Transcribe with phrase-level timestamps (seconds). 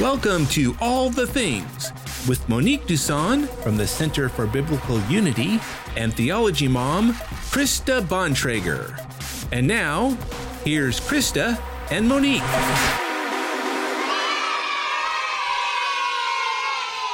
[0.00, 1.92] Welcome to All the Things
[2.26, 5.60] with Monique Duson from the Center for Biblical Unity
[5.94, 7.12] and Theology Mom,
[7.52, 8.98] Krista Bontrager.
[9.52, 10.16] And now,
[10.64, 11.60] here's Krista
[11.90, 12.40] and Monique.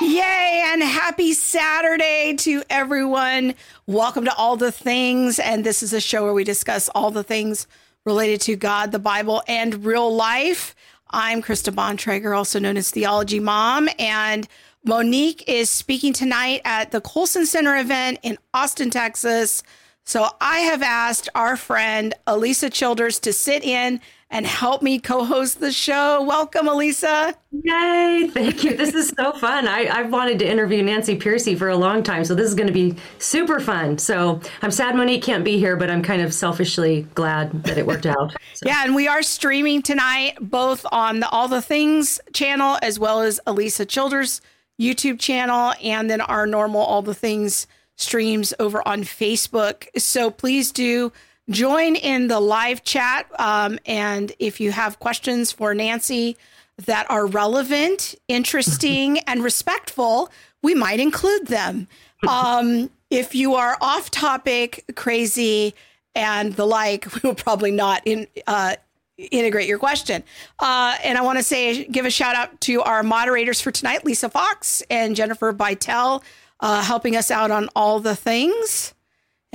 [0.00, 3.56] Yay and happy Saturday to everyone.
[3.88, 5.40] Welcome to All the Things.
[5.40, 7.66] And this is a show where we discuss all the things
[8.04, 10.76] related to God, the Bible, and real life.
[11.10, 14.48] I'm Krista Bontrager, also known as Theology Mom, and
[14.84, 19.62] Monique is speaking tonight at the Colson Center event in Austin, Texas.
[20.04, 25.60] So I have asked our friend Alisa Childers to sit in and help me co-host
[25.60, 26.22] the show.
[26.22, 27.34] Welcome, Alisa.
[27.52, 28.28] Yay!
[28.32, 28.76] Thank you.
[28.76, 29.68] This is so fun.
[29.68, 32.66] I, I've wanted to interview Nancy Pearcey for a long time, so this is going
[32.66, 33.98] to be super fun.
[33.98, 37.86] So I'm sad Monique can't be here, but I'm kind of selfishly glad that it
[37.86, 38.32] worked out.
[38.54, 38.66] So.
[38.66, 43.20] Yeah, and we are streaming tonight both on the All the Things channel as well
[43.20, 44.40] as Alisa Childers
[44.80, 49.86] YouTube channel, and then our normal All the Things streams over on Facebook.
[49.96, 51.12] So please do
[51.50, 53.26] join in the live chat.
[53.38, 56.36] Um, and if you have questions for Nancy
[56.84, 60.30] that are relevant, interesting, and respectful,
[60.62, 61.88] we might include them.
[62.28, 65.74] Um, if you are off topic, crazy,
[66.14, 68.76] and the like, we will probably not in, uh,
[69.16, 70.22] integrate your question.
[70.58, 74.04] Uh, and I want to say, give a shout out to our moderators for tonight,
[74.04, 76.22] Lisa Fox and Jennifer Bytel,
[76.60, 78.94] uh, helping us out on all the things.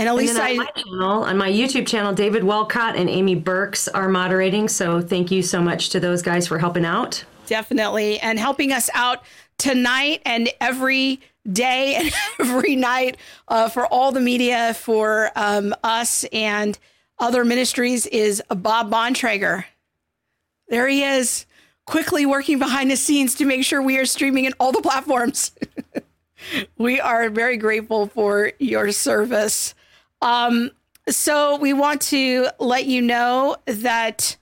[0.02, 3.88] And at least on my channel, on my YouTube channel, David Walcott and Amy Burks
[3.88, 4.67] are moderating.
[4.67, 7.23] So thank you so much to those guys for helping out.
[7.45, 8.19] Definitely.
[8.19, 9.23] And helping us out
[9.59, 16.23] tonight and every day and every night uh, for all the media for um, us
[16.33, 16.79] and
[17.19, 19.66] other ministries is Bob Bontrager.
[20.67, 21.45] There he is,
[21.85, 25.52] quickly working behind the scenes to make sure we are streaming in all the platforms.
[26.79, 29.75] we are very grateful for your service.
[30.21, 30.71] Um,
[31.09, 34.37] so we want to let you know that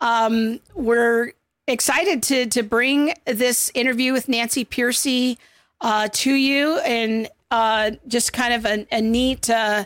[0.00, 1.32] um, we're
[1.66, 5.38] excited to to bring this interview with Nancy Pearcey
[5.80, 9.84] uh, to you, and uh, just kind of a, a neat uh,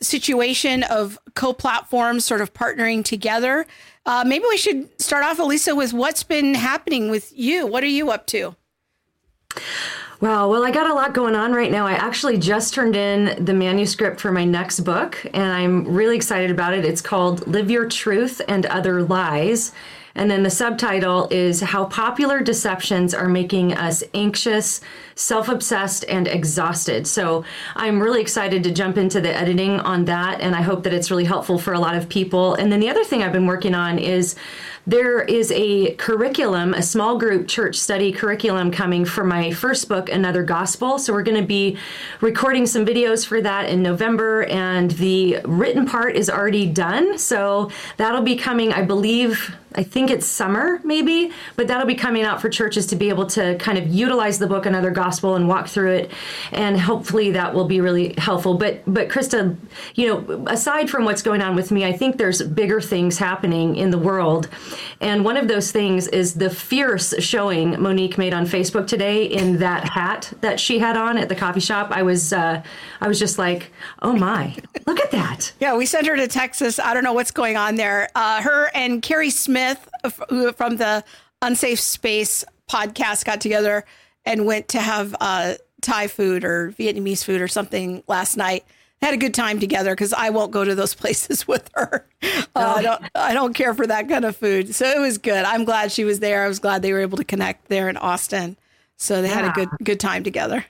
[0.00, 3.66] situation of co-platforms sort of partnering together.
[4.06, 7.66] Uh, maybe we should start off, Alisa, with what's been happening with you.
[7.66, 8.54] What are you up to?
[10.24, 10.48] Wow.
[10.48, 11.86] Well, I got a lot going on right now.
[11.86, 16.50] I actually just turned in the manuscript for my next book, and I'm really excited
[16.50, 16.82] about it.
[16.86, 19.72] It's called Live Your Truth and Other Lies.
[20.14, 24.80] And then the subtitle is How Popular Deceptions Are Making Us Anxious,
[25.14, 27.06] Self Obsessed, and Exhausted.
[27.06, 27.44] So
[27.76, 31.10] I'm really excited to jump into the editing on that, and I hope that it's
[31.10, 32.54] really helpful for a lot of people.
[32.54, 34.34] And then the other thing I've been working on is
[34.86, 40.10] there is a curriculum, a small group church study curriculum coming for my first book,
[40.10, 40.98] Another Gospel.
[40.98, 41.78] So we're going to be
[42.20, 47.16] recording some videos for that in November, and the written part is already done.
[47.18, 52.22] So that'll be coming, I believe, I think it's summer maybe, but that'll be coming
[52.22, 55.03] out for churches to be able to kind of utilize the book Another Gospel
[55.36, 56.12] and walk through it,
[56.52, 58.54] and hopefully that will be really helpful.
[58.54, 59.56] But but Krista,
[59.94, 63.76] you know, aside from what's going on with me, I think there's bigger things happening
[63.76, 64.48] in the world,
[65.00, 69.58] and one of those things is the fierce showing Monique made on Facebook today in
[69.58, 71.90] that hat that she had on at the coffee shop.
[71.90, 72.62] I was uh,
[73.00, 73.70] I was just like,
[74.02, 75.52] oh my, look at that.
[75.60, 76.78] Yeah, we sent her to Texas.
[76.78, 78.08] I don't know what's going on there.
[78.14, 81.04] Uh, her and Carrie Smith Smith from the
[81.42, 83.84] Unsafe Space podcast got together
[84.24, 88.64] and went to have uh, Thai food or Vietnamese food or something last night.
[89.02, 92.06] Had a good time together because I won't go to those places with her.
[92.22, 93.04] Uh, I don't.
[93.14, 94.74] I don't care for that kind of food.
[94.74, 95.44] So it was good.
[95.44, 96.44] I'm glad she was there.
[96.44, 98.56] I was glad they were able to connect there in Austin.
[98.96, 99.34] So they yeah.
[99.34, 100.64] had a good good time together.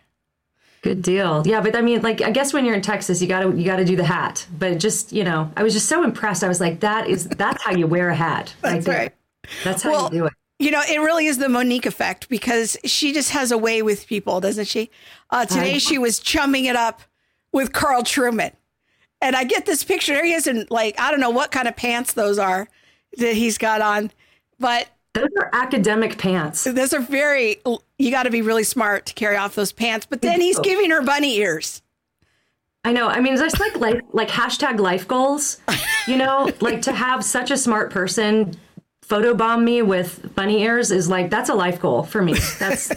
[0.84, 1.42] Good deal.
[1.46, 3.86] Yeah, but I mean, like, I guess when you're in Texas, you gotta you gotta
[3.86, 4.46] do the hat.
[4.58, 6.44] But just you know, I was just so impressed.
[6.44, 8.54] I was like, that is that's how you wear a hat.
[8.62, 9.10] That's right.
[9.62, 10.32] That's how well, you do it.
[10.58, 14.06] You know, it really is the Monique effect because she just has a way with
[14.06, 14.90] people, doesn't she?
[15.30, 17.02] Uh, today she was chumming it up
[17.52, 18.52] with Carl Trueman.
[19.20, 20.14] and I get this picture.
[20.14, 22.68] There he is in like I don't know what kind of pants those are
[23.18, 24.10] that he's got on,
[24.58, 26.64] but those are academic pants.
[26.64, 27.60] Those are very,
[27.98, 30.06] you got to be really smart to carry off those pants.
[30.06, 31.82] But then he's giving her bunny ears.
[32.84, 33.06] I know.
[33.08, 35.58] I mean, it's like life, like hashtag life goals,
[36.08, 38.56] you know, like to have such a smart person
[39.08, 42.34] photobomb me with bunny ears is like, that's a life goal for me.
[42.58, 42.90] That's,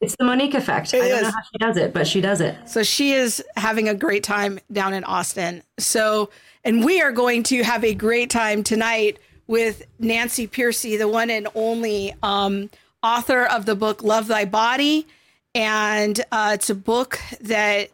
[0.00, 0.92] it's the Monique effect.
[0.92, 1.22] It I don't is.
[1.22, 2.56] know how she does it, but she does it.
[2.68, 5.62] So she is having a great time down in Austin.
[5.78, 6.30] So,
[6.64, 11.30] and we are going to have a great time tonight with Nancy Pearcey, the one
[11.30, 12.70] and only um,
[13.02, 15.06] author of the book Love Thy Body.
[15.54, 17.90] And uh, it's a book that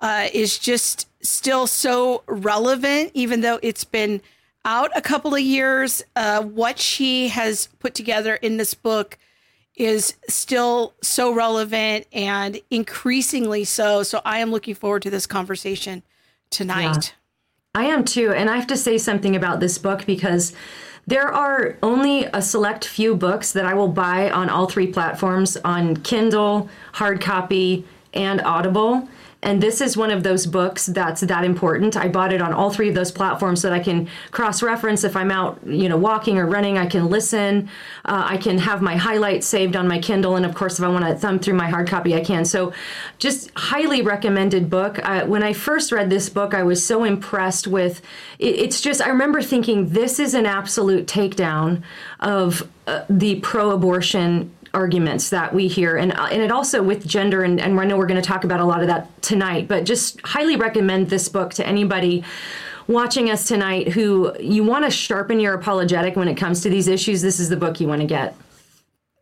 [0.00, 4.20] uh, is just still so relevant, even though it's been
[4.66, 6.02] out a couple of years.
[6.14, 9.16] Uh, what she has put together in this book
[9.76, 14.02] is still so relevant and increasingly so.
[14.02, 16.02] So I am looking forward to this conversation
[16.50, 17.14] tonight.
[17.74, 17.82] Yeah.
[17.82, 18.32] I am too.
[18.32, 20.54] And I have to say something about this book because
[21.06, 25.56] there are only a select few books that I will buy on all three platforms
[25.58, 29.08] on Kindle, hard copy, and Audible.
[29.42, 31.96] And this is one of those books that's that important.
[31.96, 35.04] I bought it on all three of those platforms so that I can cross reference
[35.04, 36.78] if I'm out, you know, walking or running.
[36.78, 37.68] I can listen.
[38.04, 40.88] Uh, I can have my highlights saved on my Kindle, and of course, if I
[40.88, 42.44] want to thumb through my hard copy, I can.
[42.44, 42.72] So,
[43.18, 44.98] just highly recommended book.
[45.02, 48.00] Uh, when I first read this book, I was so impressed with.
[48.38, 51.82] It, it's just I remember thinking this is an absolute takedown
[52.20, 55.96] of uh, the pro-abortion arguments that we hear.
[55.96, 58.44] And uh, and it also with gender and, and I know we're going to talk
[58.44, 62.24] about a lot of that tonight but just highly recommend this book to anybody
[62.88, 66.88] watching us tonight who you want to sharpen your apologetic when it comes to these
[66.88, 67.22] issues.
[67.22, 68.36] This is the book you want to get.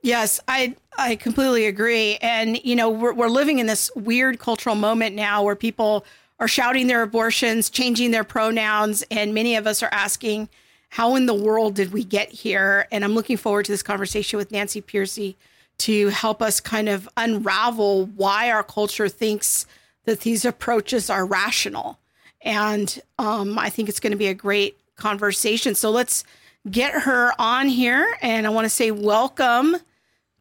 [0.03, 2.17] Yes i i completely agree.
[2.17, 6.05] And you know we're, we're living in this weird cultural moment now where people
[6.41, 10.49] are shouting their abortions changing their pronouns and many of us are asking
[10.95, 12.87] how in the world did we get here?
[12.93, 15.35] And I'm looking forward to this conversation with Nancy Pearcey
[15.79, 19.67] to help us kind of unravel why our culture thinks
[20.05, 21.99] that these approaches are rational.
[22.43, 25.75] And um, I think it's going to be a great conversation.
[25.75, 26.23] So let's
[26.71, 28.17] get her on here.
[28.23, 29.79] And I want to say welcome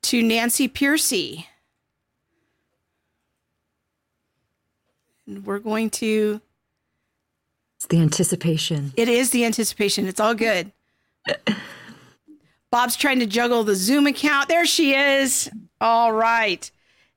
[0.03, 1.47] to Nancy Pearcey.
[5.25, 6.41] And we're going to
[7.83, 8.93] it's the anticipation.
[8.95, 10.07] It is the anticipation.
[10.07, 10.71] It's all good.
[12.71, 14.47] Bob's trying to juggle the Zoom account.
[14.47, 15.49] There she is.
[15.81, 16.69] All right.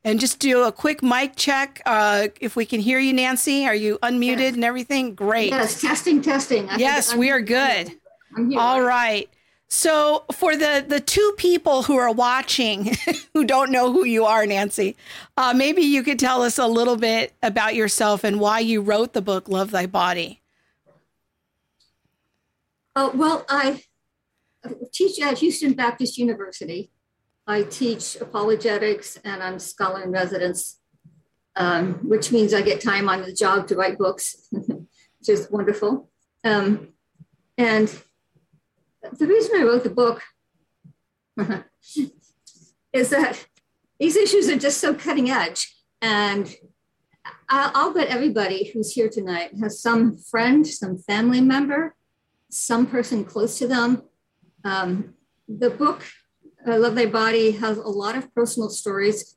[0.02, 1.80] And just do a quick mic check.
[1.86, 4.54] Uh, if we can hear you, Nancy, are you unmuted yes.
[4.54, 5.14] and everything?
[5.14, 5.50] Great.
[5.50, 6.68] Yes, testing, testing.
[6.68, 7.92] I yes, we are good.
[8.56, 9.28] All right.
[9.68, 12.96] So for the the two people who are watching
[13.34, 14.96] who don't know who you are, Nancy,
[15.36, 19.12] uh, maybe you could tell us a little bit about yourself and why you wrote
[19.12, 20.40] the book "Love Thy Body."
[22.96, 23.82] Uh, well, I
[24.90, 26.90] teach at Houston Baptist University.
[27.46, 30.81] I teach apologetics and I'm scholar in residence,
[31.56, 36.08] um, which means I get time on the job to write books, which is wonderful.
[36.43, 36.94] Um,
[37.58, 37.94] and
[39.12, 40.22] the reason I wrote the book
[42.94, 43.46] is that
[44.00, 45.70] these issues are just so cutting edge.
[46.00, 46.52] And
[47.50, 51.94] I'll, I'll bet everybody who's here tonight has some friend, some family member
[52.50, 54.02] some person close to them.
[54.64, 55.14] Um,
[55.48, 56.02] the book,
[56.66, 59.37] I Love Thy Body, has a lot of personal stories.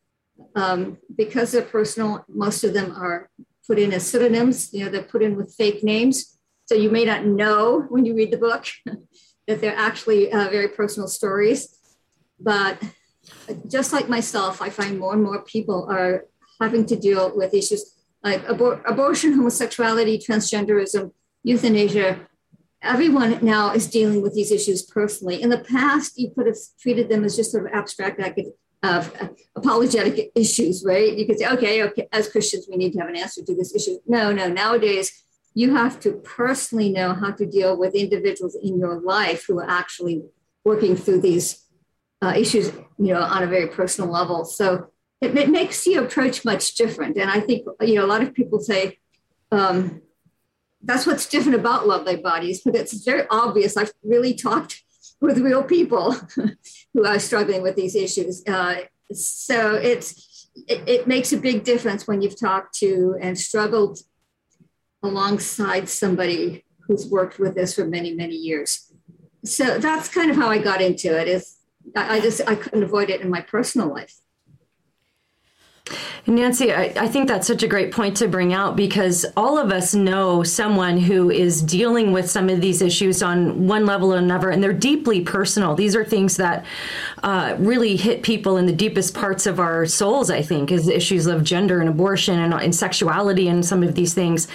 [0.56, 3.30] Um, because they're personal, most of them are
[3.68, 6.40] put in as pseudonyms, you know, they're put in with fake names.
[6.66, 8.66] So you may not know when you read the book
[9.48, 11.78] that they're actually uh, very personal stories.
[12.40, 12.82] But
[13.68, 16.26] just like myself, I find more and more people are
[16.62, 21.12] having to deal with issues like abor- abortion, homosexuality, transgenderism,
[21.44, 22.28] euthanasia,
[22.82, 25.42] everyone now is dealing with these issues personally.
[25.42, 28.22] In the past, you could have treated them as just sort of abstract
[28.82, 29.06] uh,
[29.56, 31.18] apologetic issues, right?
[31.18, 33.76] You could say, okay, okay, as Christians, we need to have an answer to this
[33.76, 33.98] issue.
[34.08, 39.02] No, no, nowadays, you have to personally know how to deal with individuals in your
[39.02, 40.24] life who are actually
[40.64, 41.66] working through these
[42.22, 44.46] uh, issues, you know, on a very personal level.
[44.46, 47.18] So it, it, makes the approach much different.
[47.18, 49.00] And I think, you know, a lot of people say,
[49.52, 50.02] um,
[50.84, 53.76] that's what's different about Love Thy Bodies, but it's very obvious.
[53.76, 54.82] I've really talked
[55.22, 56.14] with real people
[56.94, 58.44] who are struggling with these issues.
[58.48, 58.82] Uh,
[59.12, 64.00] so it's it, it, makes a big difference when you've talked to and struggled
[65.04, 68.92] alongside somebody who's worked with this for many many years.
[69.46, 71.28] So that's kind of how I got into it.
[71.28, 71.58] Is
[71.96, 74.16] I just I couldn't avoid it in my personal life.
[76.28, 79.72] Nancy, I, I, think that's such a great point to bring out because all of
[79.72, 84.18] us know someone who is dealing with some of these issues on one level or
[84.18, 85.74] another, and they're deeply personal.
[85.76, 86.66] These are things that
[87.24, 91.26] uh, really hit people in the deepest parts of our souls, I think, is issues
[91.26, 94.48] of gender and abortion and, and sexuality and some of these things.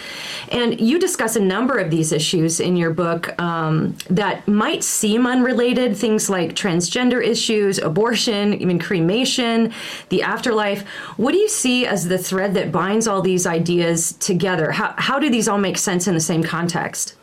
[0.51, 5.27] And you discuss a number of these issues in your book um, that might seem
[5.27, 9.73] unrelated, things like transgender issues, abortion, even cremation,
[10.09, 10.85] the afterlife.
[11.25, 14.71] What do you see as the thread that binds all these ideas together?
[14.73, 17.15] How, how do these all make sense in the same context?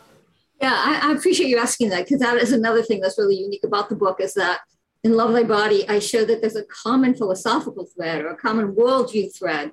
[0.60, 3.62] Yeah, I, I appreciate you asking that because that is another thing that's really unique
[3.62, 4.62] about the book is that
[5.04, 8.74] in Love Thy Body, I show that there's a common philosophical thread or a common
[8.74, 9.70] worldview thread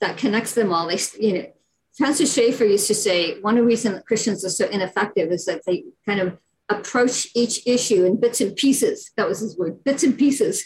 [0.00, 0.88] that connects them all.
[0.88, 1.46] They, you know,
[1.96, 5.44] Francis Schaeffer used to say one of the reasons that Christians are so ineffective is
[5.44, 6.36] that they kind of
[6.68, 9.12] approach each issue in bits and pieces.
[9.16, 10.64] That was his word, bits and pieces,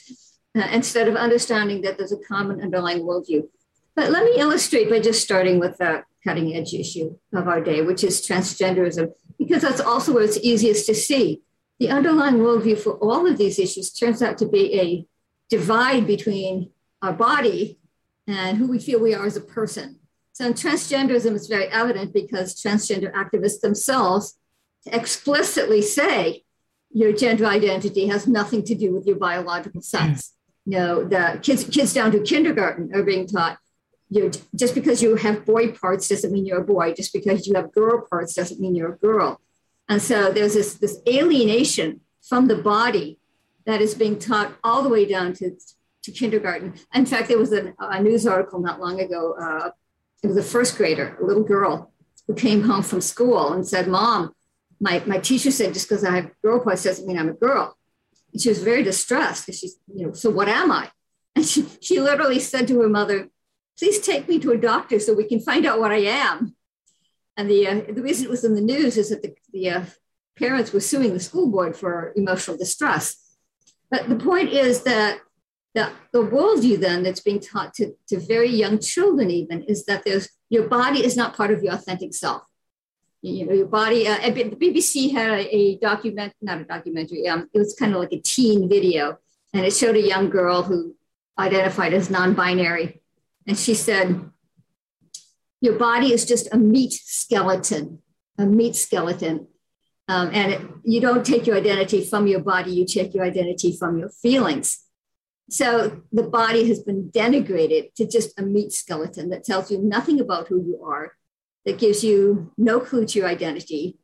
[0.56, 3.48] uh, instead of understanding that there's a common underlying worldview.
[3.94, 7.82] But let me illustrate by just starting with the cutting edge issue of our day,
[7.82, 11.42] which is transgenderism, because that's also where it's easiest to see.
[11.78, 15.06] The underlying worldview for all of these issues turns out to be a
[15.50, 16.70] divide between
[17.02, 17.78] our body
[18.26, 19.98] and who we feel we are as a person.
[20.32, 24.38] So in transgenderism, it's very evident because transgender activists themselves
[24.86, 26.44] explicitly say
[26.90, 30.32] your gender identity has nothing to do with your biological sex.
[30.64, 33.58] You know, the kids kids down to kindergarten are being taught
[34.12, 36.92] you just because you have boy parts doesn't mean you're a boy.
[36.92, 39.40] Just because you have girl parts doesn't mean you're a girl.
[39.88, 43.18] And so there's this, this alienation from the body
[43.64, 45.56] that is being taught all the way down to,
[46.02, 46.74] to kindergarten.
[46.94, 49.34] In fact, there was a, a news article not long ago.
[49.40, 49.70] Uh,
[50.22, 51.90] it was a first grader, a little girl,
[52.26, 54.34] who came home from school and said, Mom,
[54.78, 57.76] my, my teacher said just because I have girl parts doesn't mean I'm a girl.
[58.32, 60.90] And she was very distressed because she's, you know, so what am I?
[61.34, 63.30] And she, she literally said to her mother,
[63.78, 66.54] please take me to a doctor so we can find out what I am.
[67.38, 69.84] And the, uh, the reason it was in the news is that the, the uh,
[70.36, 73.16] parents were suing the school board for emotional distress.
[73.90, 75.20] But the point is that
[75.74, 80.04] the, the worldview then that's being taught to, to very young children even is that
[80.04, 82.42] there's your body is not part of your authentic self.
[83.22, 87.48] You know, your body, uh, the BBC had a, a document, not a documentary, um,
[87.54, 89.18] it was kind of like a teen video,
[89.54, 90.96] and it showed a young girl who
[91.38, 93.00] identified as non-binary.
[93.46, 94.28] And she said,
[95.60, 98.02] your body is just a meat skeleton,
[98.36, 99.46] a meat skeleton.
[100.08, 103.76] Um, and it, you don't take your identity from your body, you take your identity
[103.76, 104.84] from your feelings.
[105.48, 110.20] So the body has been denigrated to just a meat skeleton that tells you nothing
[110.20, 111.12] about who you are,
[111.64, 113.98] that gives you no clue to your identity,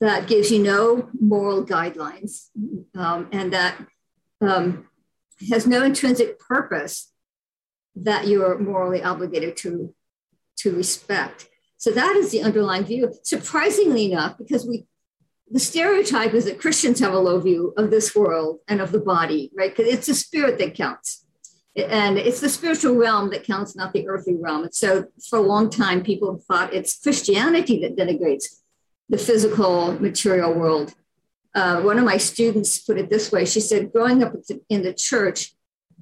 [0.00, 2.48] that gives you no moral guidelines,
[2.94, 3.76] um, and that
[4.40, 4.88] um,
[5.50, 7.12] has no intrinsic purpose
[7.94, 9.94] that you're morally obligated to
[10.56, 11.48] to respect.
[11.76, 13.12] So that is the underlying view.
[13.22, 14.86] Surprisingly enough, because we
[15.50, 19.00] the stereotype is that Christians have a low view of this world and of the
[19.00, 19.70] body, right?
[19.74, 21.21] Because it's the spirit that counts.
[21.74, 24.64] And it's the spiritual realm that counts, not the earthly realm.
[24.64, 28.60] And so for a long time, people thought it's Christianity that denigrates
[29.08, 30.94] the physical material world.
[31.54, 33.44] Uh, one of my students put it this way.
[33.44, 34.34] She said, growing up
[34.68, 35.54] in the church,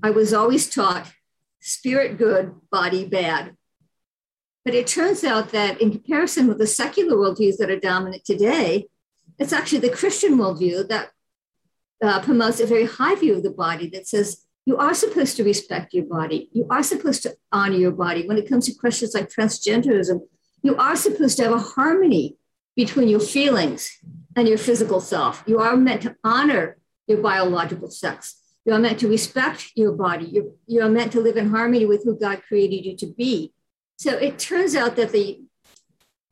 [0.03, 1.12] I was always taught
[1.61, 3.57] spirit good, body bad.
[4.65, 8.87] But it turns out that in comparison with the secular worldviews that are dominant today,
[9.39, 11.11] it's actually the Christian worldview that
[12.03, 15.45] uh, promotes a very high view of the body that says you are supposed to
[15.45, 16.49] respect your body.
[16.52, 18.26] You are supposed to honor your body.
[18.26, 20.21] When it comes to questions like transgenderism,
[20.62, 22.37] you are supposed to have a harmony
[22.76, 23.99] between your feelings
[24.37, 25.43] and your physical self.
[25.47, 26.76] You are meant to honor
[27.07, 28.40] your biological sex.
[28.64, 30.26] You are meant to respect your body.
[30.26, 33.52] You're, you are meant to live in harmony with who God created you to be.
[33.97, 35.43] So it turns out that the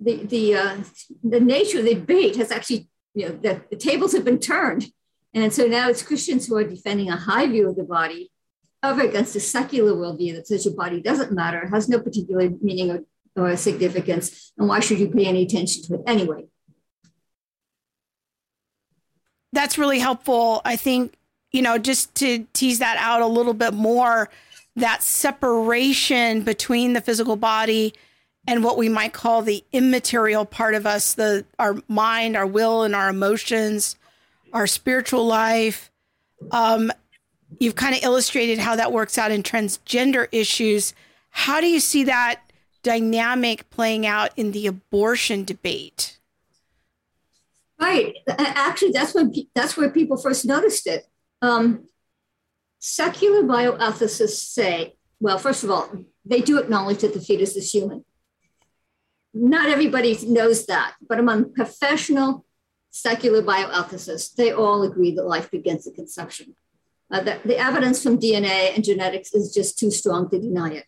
[0.01, 0.77] the the uh,
[1.25, 4.87] the nature of the debate has actually you know the, the tables have been turned,
[5.43, 8.31] and so now it's Christians who are defending a high view of the body
[8.83, 12.91] over against a secular worldview that says your body doesn't matter, has no particular meaning
[12.91, 13.05] or,
[13.37, 16.45] or significance, and why should you pay any attention to it anyway?
[19.53, 20.61] That's really helpful.
[20.65, 21.15] I think
[21.53, 24.29] you know just to tease that out a little bit more
[24.77, 27.95] that separation between the physical body
[28.47, 32.83] and what we might call the immaterial part of us the our mind our will
[32.83, 33.97] and our emotions
[34.53, 35.91] our spiritual life.
[36.51, 36.93] Um,
[37.59, 40.95] you've kind of illustrated how that works out in transgender issues.
[41.31, 42.41] How do you see that
[42.83, 46.19] dynamic playing out in the abortion debate?
[47.81, 48.17] Right.
[48.29, 51.07] Actually that's when that's where people first noticed it.
[51.43, 51.87] Um,
[52.81, 55.91] Secular bioethicists say, well, first of all,
[56.25, 58.05] they do acknowledge that the fetus is human.
[59.35, 62.45] Not everybody knows that, but among professional
[63.01, 66.55] secular bioethicists, they all agree that life begins at conception.
[67.11, 70.85] Uh, the, the evidence from DNA and genetics is just too strong to deny it.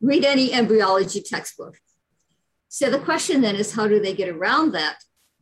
[0.00, 1.78] Read any embryology textbook.
[2.68, 4.98] So the question then is how do they get around that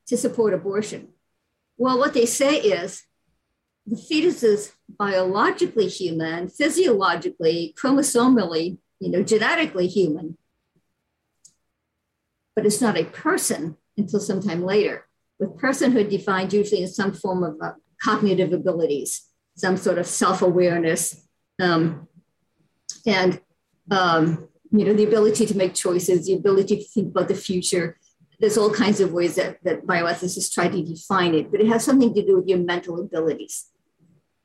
[0.08, 1.10] to support abortion?
[1.76, 3.04] Well, what they say is
[3.86, 10.36] the fetus is biologically human, physiologically, chromosomally, you know, genetically human,
[12.56, 15.06] but it's not a person until sometime later,
[15.40, 19.26] with personhood defined usually in some form of uh, cognitive abilities.
[19.56, 21.26] some sort of self awareness,
[21.60, 22.06] um,
[23.04, 23.40] and
[23.90, 27.98] um, you know the ability to make choices, the ability to think about the future.
[28.38, 31.84] There's all kinds of ways that, that bioethicists try to define it, but it has
[31.84, 33.66] something to do with your mental abilities.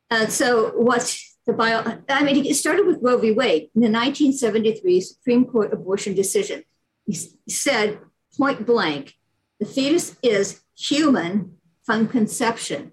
[0.09, 3.31] And so, what the bio, I mean, it started with Roe v.
[3.31, 6.63] Wade in the 1973 Supreme Court abortion decision.
[7.05, 7.13] He
[7.47, 7.99] said
[8.37, 9.13] point blank,
[9.59, 12.91] the fetus is human from conception,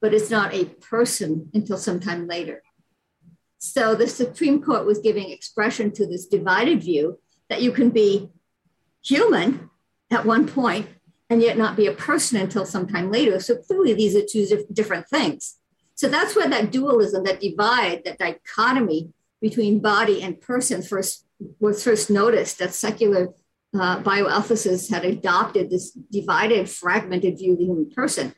[0.00, 2.62] but it's not a person until sometime later.
[3.58, 8.30] So the Supreme Court was giving expression to this divided view that you can be
[9.02, 9.70] human
[10.10, 10.88] at one point
[11.30, 13.38] and yet not be a person until sometime later.
[13.40, 15.56] So clearly, these are two different things.
[15.94, 21.26] So that's where that dualism, that divide, that dichotomy between body and person first
[21.60, 23.28] was first noticed that secular
[23.74, 28.34] uh, bioethicists had adopted this divided, fragmented view of the human person.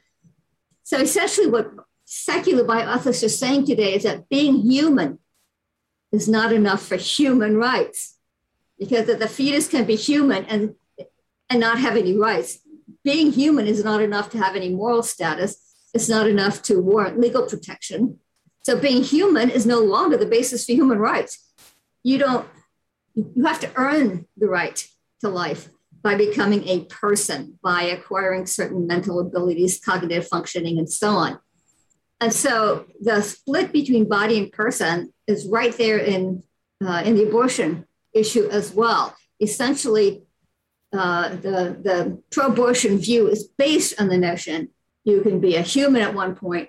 [0.82, 1.70] So essentially, what
[2.04, 5.18] secular bioethicists are saying today is that being human
[6.12, 8.18] is not enough for human rights,
[8.78, 10.74] because the fetus can be human and
[11.48, 12.58] and not have any rights.
[13.04, 15.56] Being human is not enough to have any moral status.
[15.94, 18.18] It's not enough to warrant legal protection.
[18.62, 21.52] So being human is no longer the basis for human rights.
[22.02, 22.48] You don't.
[23.14, 24.86] You have to earn the right
[25.20, 25.68] to life
[26.02, 31.38] by becoming a person, by acquiring certain mental abilities, cognitive functioning, and so on.
[32.20, 36.42] And so the split between body and person is right there in,
[36.84, 39.14] uh, in the abortion issue as well.
[39.40, 40.22] Essentially,
[40.92, 44.70] uh, the, the pro abortion view is based on the notion
[45.04, 46.68] you can be a human at one point,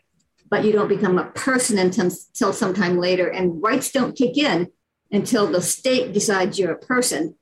[0.50, 3.27] but you don't become a person until, until sometime later.
[3.27, 4.67] And rights don't kick in
[5.12, 7.36] until the state decides you're a person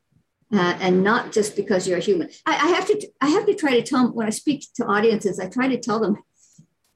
[0.51, 2.29] uh, and not just because you're a human.
[2.46, 4.86] I, I, have to I have to try to tell them when I speak to
[4.86, 5.39] audiences.
[5.39, 6.18] I try to tell them,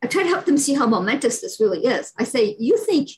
[0.02, 2.14] I try to help them see how momentous this really is.
[2.18, 3.10] I say, you think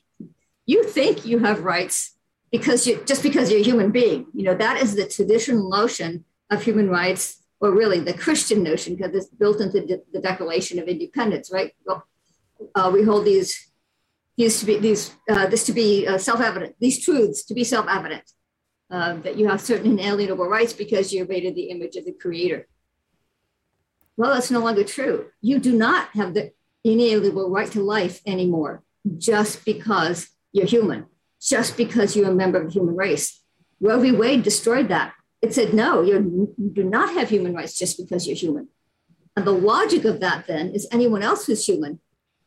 [0.66, 2.16] you think you have rights
[2.52, 4.26] because you just because you're a human being.
[4.34, 8.94] You know that is the traditional notion of human rights, or really the Christian notion,
[8.94, 11.72] because it's built into de- the Declaration of Independence, right?
[11.86, 12.06] Well,
[12.74, 13.70] uh, we hold these
[14.36, 18.30] these to be these uh, this to be uh, self-evident, these truths to be self-evident
[18.90, 22.12] uh, that you have certain inalienable rights because you're made in the image of the
[22.12, 22.66] creator.
[24.16, 25.26] Well, that's no longer true.
[25.40, 26.52] You do not have the
[26.84, 28.82] inalienable right to life anymore
[29.18, 31.06] just because you're human,
[31.40, 33.42] just because you're a member of the human race.
[33.80, 34.12] Roe v.
[34.12, 35.12] Wade destroyed that.
[35.42, 38.68] It said, no, you do not have human rights just because you're human.
[39.36, 42.00] And the logic of that then is anyone else who's human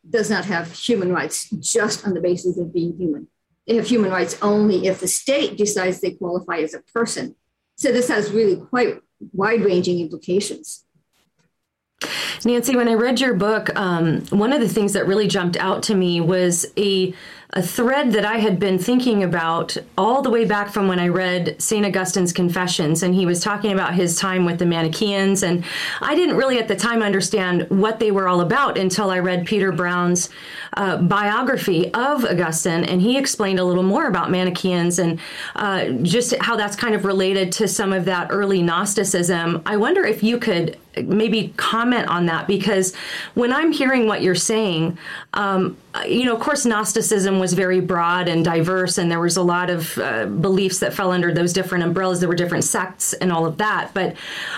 [0.10, 3.28] does not have human rights just on the basis of being human.
[3.68, 7.36] Have human rights only if the state decides they qualify as a person.
[7.76, 10.86] So this has really quite wide ranging implications.
[12.46, 15.84] Nancy, when I read your book, um, one of the things that really jumped out
[15.84, 17.14] to me was a
[17.54, 21.08] a thread that I had been thinking about all the way back from when I
[21.08, 21.84] read St.
[21.84, 25.42] Augustine's Confessions, and he was talking about his time with the Manichaeans.
[25.42, 25.66] And
[26.00, 29.48] I didn't really at the time understand what they were all about until I read
[29.48, 30.30] Peter Brown's
[30.74, 35.20] uh, biography of Augustine, and he explained a little more about Manichaeans and
[35.56, 39.62] uh, just how that's kind of related to some of that early Gnosticism.
[39.66, 42.96] I wonder if you could maybe comment on that because
[43.34, 44.98] when I'm hearing what you're saying,
[45.34, 49.42] um, you know, of course, Gnosticism was very broad and diverse, and there was a
[49.42, 52.20] lot of uh, beliefs that fell under those different umbrellas.
[52.20, 53.92] There were different sects and all of that.
[53.94, 54.16] But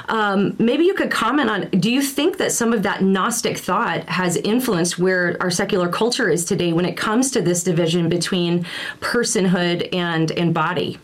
[0.10, 4.08] um, maybe you could comment on do you think that some of that Gnostic thought
[4.10, 8.66] has influenced where our secular culture is today when it comes to this division between
[9.00, 11.00] personhood and, and body?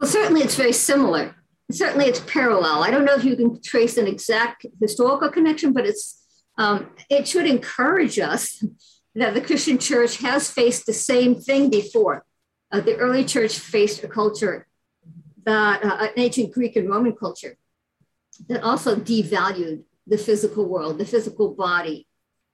[0.00, 1.34] Well, certainly it's very similar.
[1.70, 2.84] Certainly it's parallel.
[2.84, 6.22] I don't know if you can trace an exact historical connection, but it's
[6.58, 8.64] um, it should encourage us
[9.14, 12.24] that the Christian church has faced the same thing before.
[12.70, 14.66] Uh, the early church faced a culture
[15.44, 17.56] that, uh, an ancient Greek and Roman culture,
[18.48, 22.05] that also devalued the physical world, the physical body,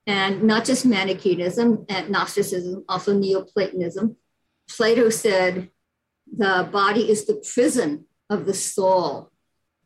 [0.06, 4.16] and not just Manichaeism and Gnosticism, also Neoplatonism.
[4.68, 5.70] Plato said
[6.30, 9.30] the body is the prison of the soul.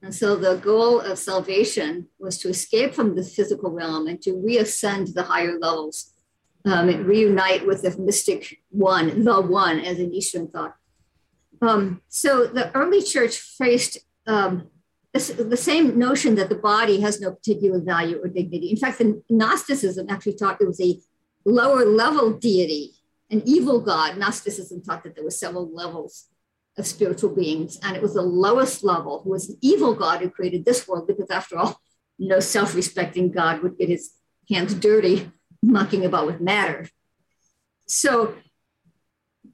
[0.02, 4.32] And so the goal of salvation was to escape from the physical realm and to
[4.32, 6.12] reascend the higher levels
[6.66, 10.74] um, reunite with the mystic one, the one, as in Eastern thought.
[11.62, 14.68] Um, so the early church faced um,
[15.18, 18.70] the same notion that the body has no particular value or dignity.
[18.70, 20.98] In fact, the Gnosticism actually taught it was a
[21.44, 22.94] lower level deity,
[23.30, 24.18] an evil god.
[24.18, 26.26] Gnosticism taught that there were several levels
[26.78, 30.30] of spiritual beings, and it was the lowest level who was an evil god who
[30.30, 31.80] created this world, because after all,
[32.18, 34.12] no self respecting God would get his
[34.50, 35.30] hands dirty
[35.62, 36.88] mucking about with matter.
[37.86, 38.34] So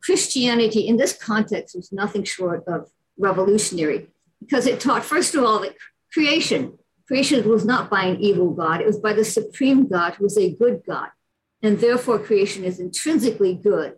[0.02, 4.08] Christianity in this context was nothing short of revolutionary
[4.44, 5.74] because it taught, first of all, that
[6.12, 10.24] creation, creation was not by an evil God, it was by the supreme God who
[10.24, 11.08] was a good God.
[11.62, 13.96] And therefore, creation is intrinsically good.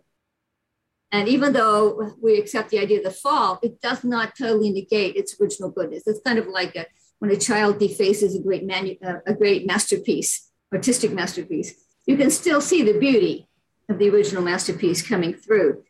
[1.11, 5.15] And even though we accept the idea of the fall, it does not totally negate
[5.15, 6.03] its original goodness.
[6.05, 6.85] It's kind of like a,
[7.19, 11.73] when a child defaces a great, manu- uh, a great masterpiece, artistic masterpiece.
[12.05, 13.47] You can still see the beauty
[13.89, 15.83] of the original masterpiece coming through.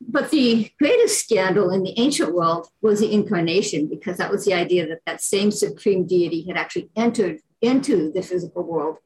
[0.00, 4.54] But the greatest scandal in the ancient world was the incarnation, because that was the
[4.54, 8.98] idea that that same supreme deity had actually entered into the physical world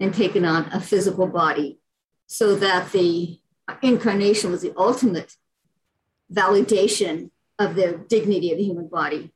[0.00, 1.78] and taken on a physical body,
[2.26, 3.38] so that the
[3.82, 5.36] incarnation was the ultimate
[6.32, 9.32] validation of the dignity of the human body.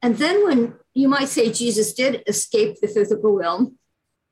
[0.00, 3.78] And then, when you might say Jesus did escape the physical realm,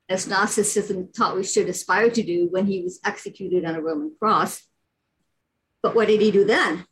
[0.09, 4.15] as Gnosticism taught we should aspire to do when he was executed on a Roman
[4.17, 4.66] cross,
[5.87, 6.85] but what did he do then?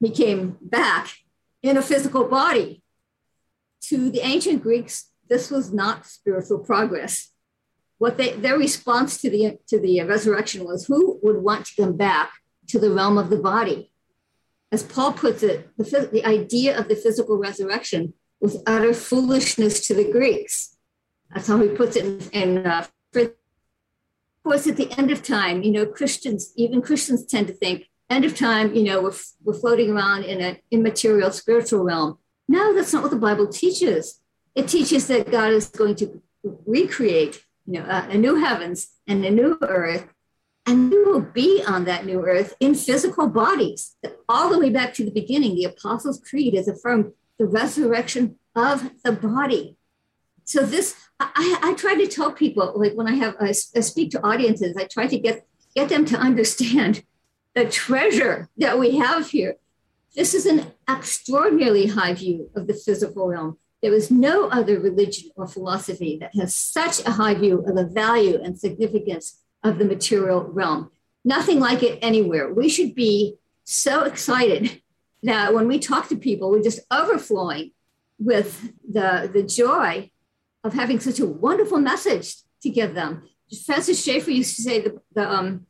[0.00, 1.14] He came back
[1.62, 2.82] in a physical body.
[3.82, 7.30] To the ancient Greeks, this was not spiritual progress.
[7.98, 11.96] What they, their response to the, to the resurrection was who would want to come
[11.96, 12.32] back
[12.70, 13.92] to the realm of the body?
[14.72, 19.94] As Paul puts it, the, the idea of the physical resurrection was utter foolishness to
[19.94, 20.76] the Greeks.
[21.32, 22.88] That's how he puts it in, uh,
[24.46, 28.24] course, at the end of time, you know, Christians, even Christians tend to think, end
[28.24, 32.18] of time, you know, we're, we're floating around in an immaterial spiritual realm.
[32.46, 34.20] No, that's not what the Bible teaches.
[34.54, 36.22] It teaches that God is going to
[36.64, 40.06] recreate, you know, a, a new heavens and a new earth,
[40.64, 43.96] and we will be on that new earth in physical bodies.
[44.28, 48.92] All the way back to the beginning, the Apostles' Creed has affirmed the resurrection of
[49.02, 49.76] the body.
[50.44, 54.10] So this I, I try to tell people, like when I have I, I speak
[54.10, 57.04] to audiences, I try to get get them to understand
[57.54, 59.56] the treasure that we have here.
[60.14, 63.58] This is an extraordinarily high view of the physical realm.
[63.82, 67.86] There is no other religion or philosophy that has such a high view of the
[67.86, 70.90] value and significance of the material realm.
[71.24, 72.52] Nothing like it anywhere.
[72.52, 74.80] We should be so excited
[75.22, 77.72] that when we talk to people, we're just overflowing
[78.18, 80.10] with the, the joy
[80.66, 83.28] of having such a wonderful message to give them.
[83.64, 85.66] Francis Schaeffer used to say the, the, um,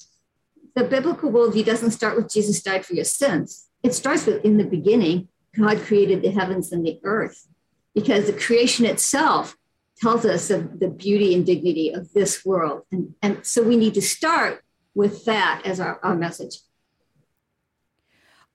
[0.74, 3.68] the biblical worldview doesn't start with Jesus died for your sins.
[3.82, 7.46] It starts with in the beginning, God created the heavens and the earth,
[7.94, 9.56] because the creation itself
[9.98, 12.82] tells us of the beauty and dignity of this world.
[12.92, 14.62] And, and so we need to start
[14.94, 16.58] with that as our, our message.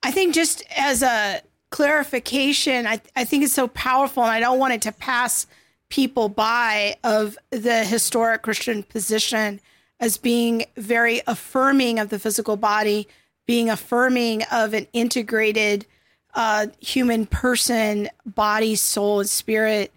[0.03, 4.59] I think just as a clarification, I, I think it's so powerful, and I don't
[4.59, 5.47] want it to pass
[5.91, 9.59] people by of the historic Christian position
[9.99, 13.07] as being very affirming of the physical body,
[13.45, 15.85] being affirming of an integrated
[16.33, 19.91] uh, human person, body, soul, and spirit.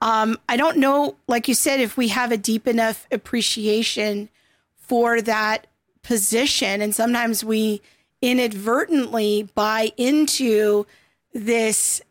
[0.00, 4.28] Um, I don't know, like you said, if we have a deep enough appreciation
[4.76, 5.66] for that
[6.02, 6.82] position.
[6.82, 7.80] And sometimes we
[8.20, 10.86] inadvertently buy into
[11.32, 12.02] this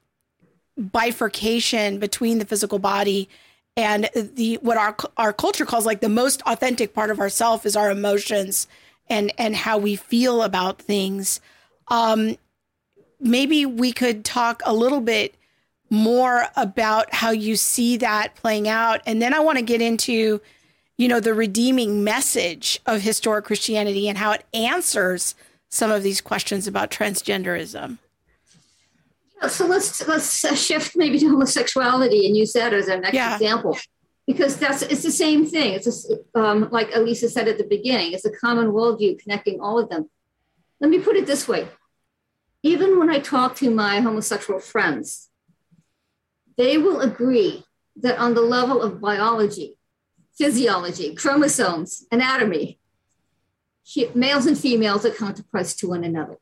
[0.82, 3.30] bifurcation between the physical body
[3.78, 7.76] and the what our our culture calls like the most authentic part of ourself is
[7.76, 8.68] our emotions
[9.10, 11.40] and and how we feel about things.
[11.88, 12.38] Um
[13.20, 15.36] maybe we could talk a little bit
[15.90, 19.02] more about how you see that playing out.
[19.06, 20.42] And then i want to get into
[20.98, 25.34] you know the redeeming message of historic christianity and how it answers
[25.70, 27.98] some of these questions about transgenderism
[29.48, 33.34] so let's let's uh, shift maybe to homosexuality and use that as our next yeah.
[33.34, 33.78] example.
[34.28, 35.74] Because that's it's the same thing.
[35.74, 39.80] It's just, um, like alisa said at the beginning it's a common worldview connecting all
[39.80, 40.10] of them.
[40.80, 41.68] Let me put it this way.
[42.64, 45.32] Even when i talk to my homosexual friends
[46.58, 47.64] they will agree
[47.96, 49.78] that on the level of biology
[50.38, 52.80] physiology chromosomes anatomy
[54.14, 56.38] males and females are counterparts to one another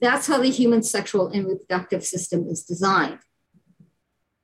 [0.00, 3.18] that's how the human sexual and reproductive system is designed.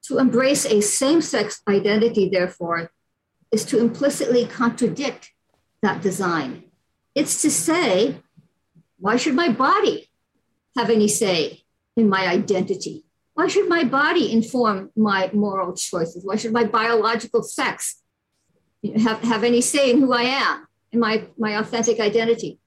[0.05, 2.91] To embrace a same sex identity, therefore,
[3.51, 5.31] is to implicitly contradict
[5.83, 6.65] that design.
[7.15, 8.17] It's to say,
[8.99, 10.11] why should my body
[10.77, 11.65] have any say
[11.97, 13.05] in my identity?
[13.35, 16.25] Why should my body inform my moral choices?
[16.25, 18.03] Why should my biological sex
[18.97, 22.59] have, have any say in who I am in my, my authentic identity?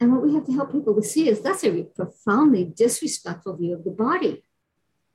[0.00, 3.74] And what we have to help people to see is that's a profoundly disrespectful view
[3.74, 4.44] of the body.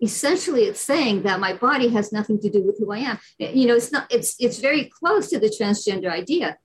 [0.01, 3.19] Essentially, it's saying that my body has nothing to do with who I am.
[3.39, 4.11] You know, it's not.
[4.11, 6.57] It's it's very close to the transgender idea.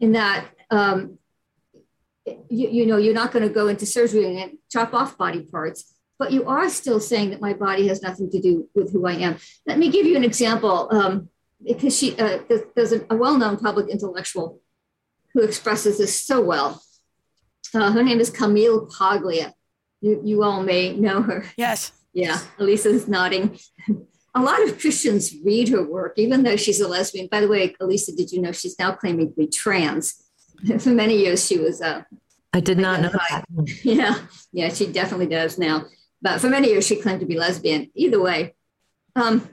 [0.00, 1.18] in that um,
[2.26, 5.94] you, you know you're not going to go into surgery and chop off body parts
[6.18, 9.12] but you are still saying that my body has nothing to do with who i
[9.12, 9.36] am
[9.66, 11.28] let me give you an example um,
[11.64, 12.38] because she uh,
[12.74, 14.60] there's a, a, well-known public intellectual
[15.34, 16.82] who expresses this so well
[17.74, 19.52] uh, her name is camille paglia.
[20.00, 21.46] You, you all may know her.
[21.56, 21.92] Yes.
[22.12, 23.58] Yeah alisa's nodding.
[24.34, 27.28] A lot of christians read her work even though she's a lesbian.
[27.30, 30.22] By the way alisa did you know she's now claiming to be trans?
[30.78, 32.02] For many years she was uh,
[32.52, 33.44] I did not know that.
[33.84, 34.18] Yeah,
[34.50, 35.84] yeah, she definitely does now.
[36.22, 37.90] But for many years, she claimed to be lesbian.
[37.94, 38.54] Either way,
[39.14, 39.48] um,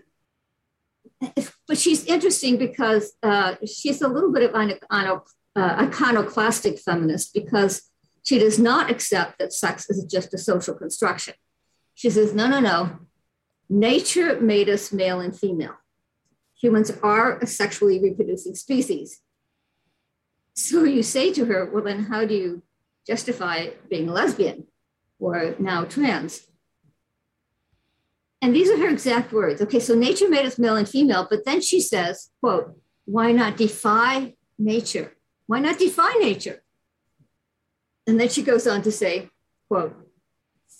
[1.67, 5.19] but she's interesting because uh, she's a little bit of an, an
[5.55, 7.81] uh, iconoclastic feminist because
[8.23, 11.33] she does not accept that sex is just a social construction.
[11.93, 12.99] She says, no, no, no.
[13.69, 15.75] Nature made us male and female.
[16.61, 19.19] Humans are a sexually reproducing species.
[20.55, 22.63] So you say to her, well, then how do you
[23.05, 24.67] justify being a lesbian
[25.19, 26.47] or now trans?
[28.41, 29.61] And these are her exact words.
[29.61, 33.57] Okay, so nature made us male and female, but then she says, quote, why not
[33.57, 35.15] defy nature?
[35.47, 36.63] Why not defy nature?
[38.05, 39.29] And then she goes on to say,
[39.67, 39.95] quote,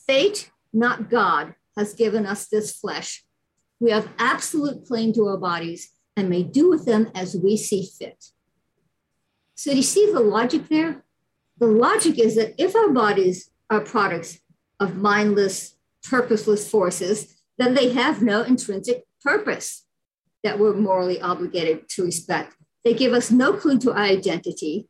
[0.08, 3.24] fate, not God, has given us this flesh.
[3.80, 7.86] We have absolute claim to our bodies and may do with them as we see
[7.86, 8.26] fit.
[9.56, 11.04] So do you see the logic there?
[11.60, 14.40] The logic is that if our bodies are products
[14.80, 19.86] of mindless, purposeless forces, then they have no intrinsic purpose
[20.44, 22.56] that we're morally obligated to respect.
[22.84, 24.88] They give us no clue to our identity.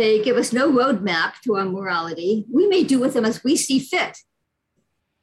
[0.00, 2.46] They give us no roadmap to our morality.
[2.50, 4.16] We may do with them as we see fit.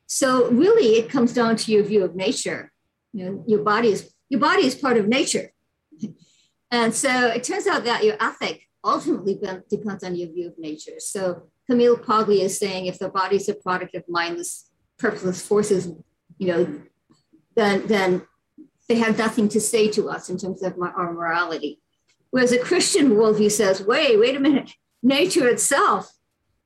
[0.06, 2.72] So really, it comes down to your view of nature.
[3.12, 5.52] You know, your body is your body is part of nature,
[6.72, 11.00] and so it turns out that your ethic ultimately depends on your view of nature.
[11.00, 15.92] So Camille Paglia is saying if the body is a product of mindless, purposeless forces,
[16.38, 16.82] you know,
[17.56, 18.28] then then
[18.88, 21.82] they have nothing to say to us in terms of our morality.
[22.32, 26.12] Whereas a Christian worldview says, wait, wait a minute, nature itself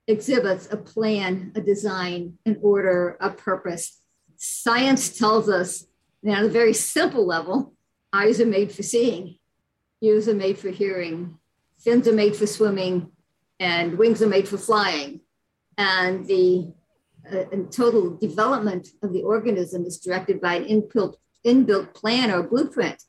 [0.08, 4.02] exhibits a plan, a design, an order, a purpose.
[4.38, 5.86] Science tells us
[6.24, 7.74] that on a very simple level,
[8.12, 9.38] eyes are made for seeing,
[10.02, 11.38] ears are made for hearing,
[11.80, 13.12] fins are made for swimming
[13.60, 15.22] and wings are made for flying.
[15.78, 16.74] And the
[17.32, 23.04] uh, total development of the organism is directed by an inbuilt, inbuilt plan or blueprint.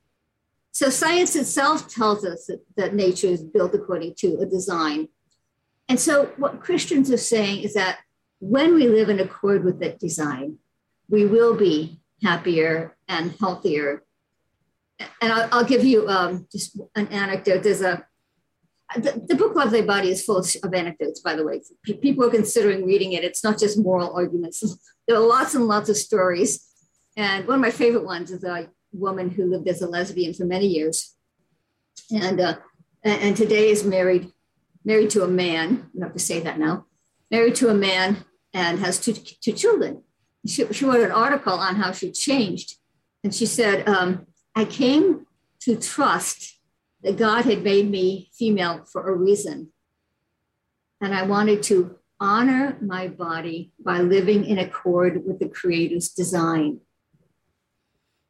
[0.72, 5.08] So science itself tells us that, that nature is built according to a design.
[5.88, 7.98] And so what Christians are saying is that
[8.40, 10.58] when we live in accord with that design,
[11.08, 14.02] we will be happier and healthier.
[15.20, 17.62] And I'll, I'll give you um, just an anecdote.
[17.62, 18.06] There's a
[18.96, 21.62] the, the, book Love Thy Body is full of anecdotes, by the way.
[21.82, 23.24] People are considering reading it.
[23.24, 24.62] It's not just moral arguments.
[25.08, 26.64] There are lots and lots of stories.
[27.16, 30.44] And one of my favorite ones is a woman who lived as a lesbian for
[30.44, 31.14] many years.
[32.10, 32.56] And, uh,
[33.04, 34.32] and today is married,
[34.84, 35.90] married to a man.
[35.94, 36.86] You have to say that now.
[37.30, 40.02] Married to a man and has two, two children.
[40.46, 42.76] She, she wrote an article on how she changed.
[43.24, 45.26] And she said, um, I came
[45.60, 46.58] to trust
[47.02, 49.72] that God had made me female for a reason.
[51.00, 56.80] And I wanted to honor my body by living in accord with the Creator's design.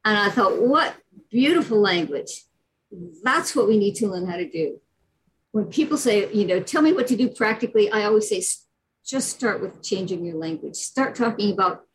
[0.05, 0.95] And I thought, what
[1.33, 2.45] beautiful language.
[3.23, 4.81] That's what we need to learn how to do.
[5.51, 8.43] When people say, you know, tell me what to do practically, I always say,
[9.05, 10.77] just start with changing your language.
[10.77, 11.87] Start talking about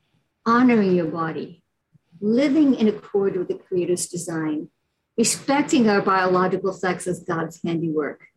[0.45, 1.63] honoring your body,
[2.19, 4.69] living in accord with the Creator's design
[5.17, 8.27] respecting our biological sex as God's handiwork.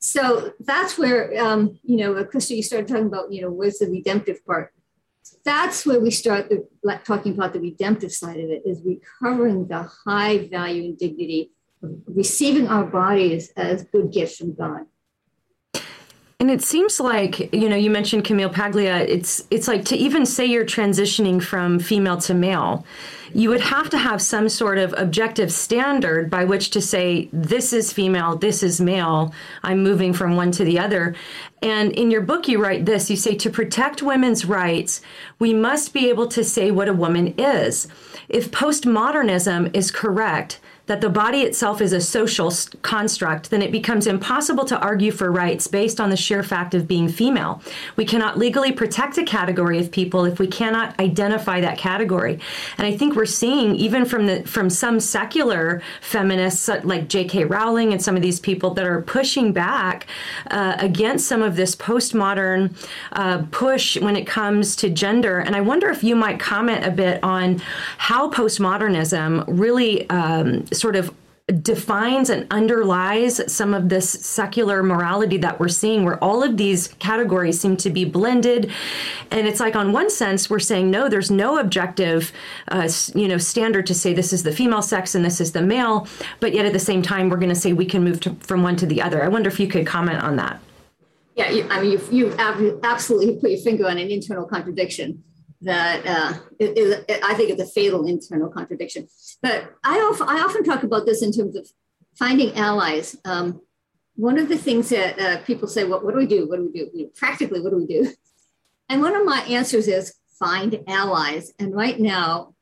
[0.00, 3.88] So that's where, um, you know, Krista, you started talking about, you know, where's the
[3.88, 4.72] redemptive part?
[5.44, 6.66] That's where we start the,
[7.04, 11.90] talking about the redemptive side of it, is recovering the high value and dignity of
[12.06, 14.86] receiving our bodies as good gifts from God.
[16.38, 20.26] And it seems like, you know, you mentioned Camille Paglia, it's it's like to even
[20.26, 22.84] say you're transitioning from female to male,
[23.34, 27.72] you would have to have some sort of objective standard by which to say this
[27.72, 31.14] is female, this is male, I'm moving from one to the other.
[31.62, 35.00] And in your book you write this, you say to protect women's rights,
[35.38, 37.88] we must be able to say what a woman is.
[38.28, 44.06] If postmodernism is correct, that the body itself is a social construct, then it becomes
[44.06, 47.62] impossible to argue for rights based on the sheer fact of being female.
[47.96, 52.40] We cannot legally protect a category of people if we cannot identify that category.
[52.78, 57.44] And I think we're seeing even from the from some secular feminists like J.K.
[57.44, 60.06] Rowling and some of these people that are pushing back
[60.50, 62.74] uh, against some of this postmodern
[63.12, 65.38] uh, push when it comes to gender.
[65.38, 67.60] And I wonder if you might comment a bit on
[67.98, 71.14] how postmodernism really um, sort of
[71.60, 76.88] defines and underlies some of this secular morality that we're seeing where all of these
[77.00, 78.70] categories seem to be blended.
[79.30, 82.32] And it's like on one sense we're saying no there's no objective
[82.68, 85.62] uh, you know standard to say this is the female sex and this is the
[85.62, 86.06] male
[86.38, 88.62] but yet at the same time we're going to say we can move to, from
[88.62, 89.22] one to the other.
[89.22, 90.60] I wonder if you could comment on that.
[91.34, 95.24] Yeah you, i mean you, you absolutely put your finger on an internal contradiction
[95.62, 99.08] that uh, it, it, I think it's a fatal internal contradiction.
[99.42, 101.68] But I often, I often talk about this in terms of
[102.14, 103.16] finding allies.
[103.24, 103.60] Um,
[104.14, 106.48] one of the things that uh, people say, well, what do we do?
[106.48, 106.90] What do we do?
[106.94, 108.12] You know, practically, what do we do?
[108.88, 111.52] And one of my answers is find allies.
[111.58, 112.54] And right now,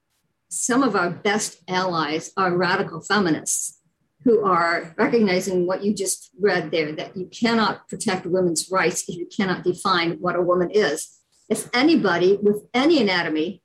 [0.49, 3.81] some of our best allies are radical feminists
[4.23, 9.17] who are recognizing what you just read there that you cannot protect women's rights if
[9.17, 13.61] you cannot define what a woman is if anybody with any anatomy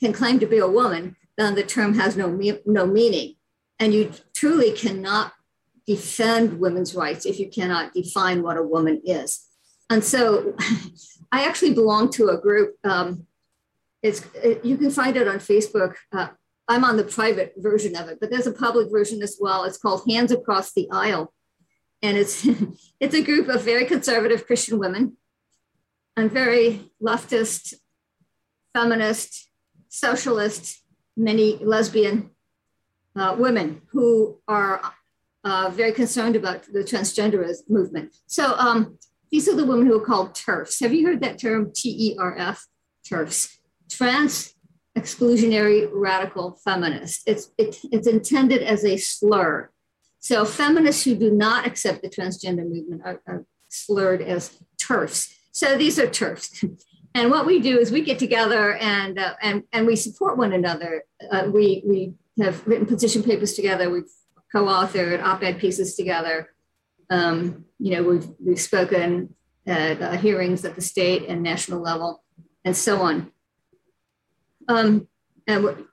[0.00, 3.34] can claim to be a woman, then the term has no, no meaning.
[3.78, 5.32] And you truly cannot
[5.86, 9.46] defend women's rights if you cannot define what a woman is.
[9.90, 10.54] And so
[11.32, 12.76] I actually belong to a group.
[12.84, 13.26] Um,
[14.02, 15.94] it's, it, you can find it on Facebook.
[16.12, 16.28] Uh,
[16.68, 19.64] I'm on the private version of it, but there's a public version as well.
[19.64, 21.32] It's called Hands Across the Aisle.
[22.02, 22.46] And it's,
[23.00, 25.16] it's a group of very conservative Christian women
[26.16, 27.74] and very leftist,
[28.72, 29.50] feminist,
[29.88, 30.83] socialist,
[31.16, 32.30] many lesbian
[33.16, 34.80] uh, women who are
[35.44, 38.14] uh, very concerned about the transgenderism movement.
[38.26, 38.98] So um,
[39.30, 40.80] these are the women who are called TERFs.
[40.80, 42.66] Have you heard that term, T E R F?
[43.08, 43.56] TERFs.
[43.90, 44.54] Trans
[44.96, 47.22] exclusionary radical feminist.
[47.26, 49.70] It's, it, it's intended as a slur.
[50.20, 55.34] So feminists who do not accept the transgender movement are, are slurred as TERFs.
[55.52, 56.78] So these are TERFs.
[57.14, 60.52] And what we do is we get together and, uh, and, and we support one
[60.52, 61.04] another.
[61.30, 63.88] Uh, we, we have written position papers together.
[63.88, 64.10] We've
[64.52, 66.54] co-authored op-ed pieces together.
[67.10, 69.34] Um, you know, we've, we've spoken
[69.66, 72.24] at uh, hearings at the state and national level
[72.64, 73.30] and so on.
[74.68, 75.06] Um,
[75.46, 75.86] and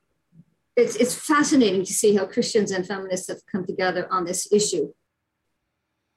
[0.76, 4.94] it's, it's fascinating to see how Christians and feminists have come together on this issue.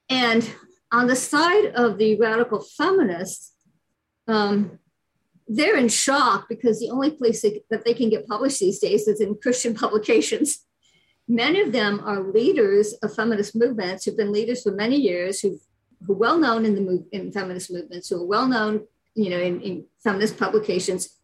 [0.09, 0.49] And
[0.91, 3.53] on the side of the radical feminists,
[4.27, 4.79] um,
[5.47, 9.21] they're in shock because the only place that they can get published these days is
[9.21, 10.65] in Christian publications.
[11.27, 15.59] Many of them are leaders of feminist movements who've been leaders for many years, who
[16.05, 19.29] who are well known in the move, in feminist movements, who are well known, you
[19.29, 21.17] know, in, in feminist publications,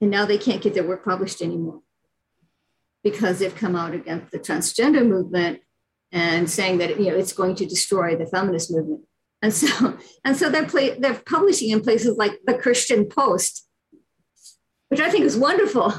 [0.00, 1.80] and now they can't get their work published anymore
[3.02, 5.60] because they've come out against the transgender movement
[6.12, 9.02] and saying that you know it's going to destroy the feminist movement.
[9.42, 13.68] And so and so they're play, they're publishing in places like the Christian Post,
[14.88, 15.94] which I think is wonderful,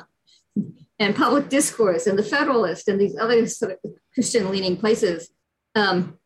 [1.00, 5.30] and Public Discourse and the Federalist and these other sort of Christian leaning places.
[5.76, 6.18] Um,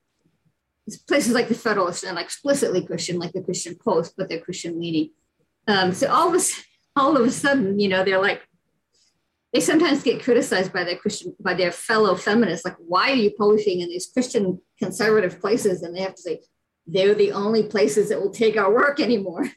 [1.07, 5.09] places like the Federalist and explicitly Christian, like the Christian Post, but they're Christian leaning.
[5.67, 6.45] Um, so all of a,
[6.95, 8.41] all of a sudden, you know, they're like
[9.53, 13.31] they sometimes get criticized by their Christian by their fellow feminists, like, why are you
[13.31, 15.81] publishing in these Christian conservative places?
[15.81, 16.41] And they have to say,
[16.87, 19.51] they're the only places that will take our work anymore.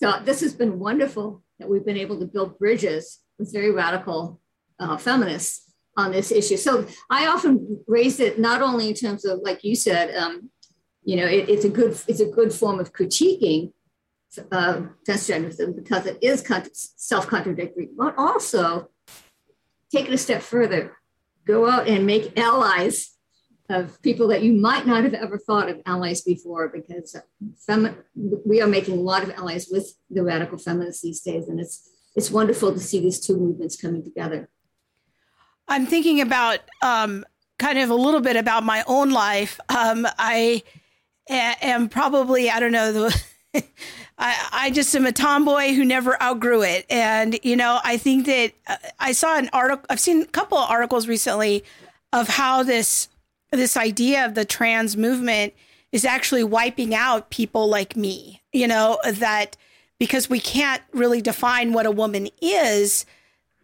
[0.00, 4.40] So this has been wonderful that we've been able to build bridges with very radical
[4.78, 6.56] uh, feminists on this issue.
[6.56, 10.50] So I often raise it not only in terms of, like you said, um,
[11.04, 13.72] you know, it, it's a good it's a good form of critiquing
[14.52, 16.44] uh, transgenderism because it is
[16.96, 18.90] self-contradictory, but also
[19.90, 20.96] take it a step further.
[21.46, 23.17] Go out and make allies
[23.68, 27.16] of people that you might not have ever thought of allies before because
[27.68, 31.48] femi- we are making a lot of allies with the radical feminists these days.
[31.48, 34.48] And it's, it's wonderful to see these two movements coming together.
[35.68, 37.26] I'm thinking about um,
[37.58, 39.60] kind of a little bit about my own life.
[39.68, 40.62] Um, I
[41.28, 43.22] am probably, I don't know, the
[44.18, 46.86] I, I just am a tomboy who never outgrew it.
[46.90, 50.58] And, you know, I think that uh, I saw an article, I've seen a couple
[50.58, 51.64] of articles recently
[52.12, 53.08] of how this,
[53.50, 55.54] this idea of the trans movement
[55.92, 59.56] is actually wiping out people like me, you know, that
[59.98, 63.06] because we can't really define what a woman is,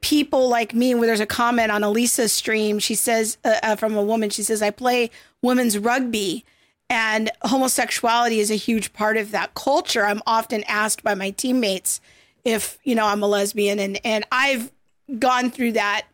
[0.01, 3.95] people like me, where there's a comment on Alisa's stream, she says, uh, uh, from
[3.95, 5.11] a woman, she says, I play
[5.43, 6.45] women's rugby
[6.91, 10.05] and homosexuality is a huge part of that culture.
[10.05, 12.01] I'm often asked by my teammates
[12.45, 14.70] if, you know, I'm a lesbian and, and I've
[15.18, 16.07] gone through that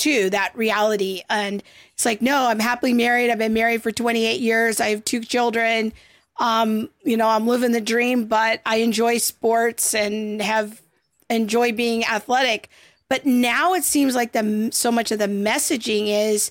[0.00, 1.22] too, that reality.
[1.30, 3.30] And it's like, no, I'm happily married.
[3.30, 4.80] I've been married for 28 years.
[4.80, 5.92] I have two children.
[6.38, 10.80] Um, you know, I'm living the dream, but I enjoy sports and have
[11.28, 12.70] enjoy being athletic.
[13.08, 16.50] But now it seems like the so much of the messaging is,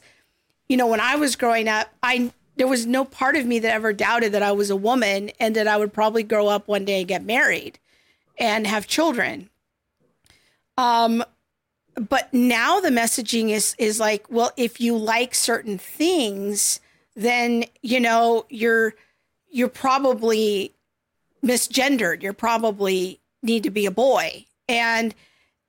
[0.67, 3.73] you know, when I was growing up, I there was no part of me that
[3.73, 6.85] ever doubted that I was a woman and that I would probably grow up one
[6.85, 7.79] day and get married
[8.37, 9.49] and have children.
[10.77, 11.23] Um,
[12.07, 16.79] but now the messaging is is like, well, if you like certain things,
[17.15, 18.93] then you know you're
[19.49, 20.73] you're probably
[21.43, 22.21] misgendered.
[22.21, 25.13] You're probably need to be a boy, and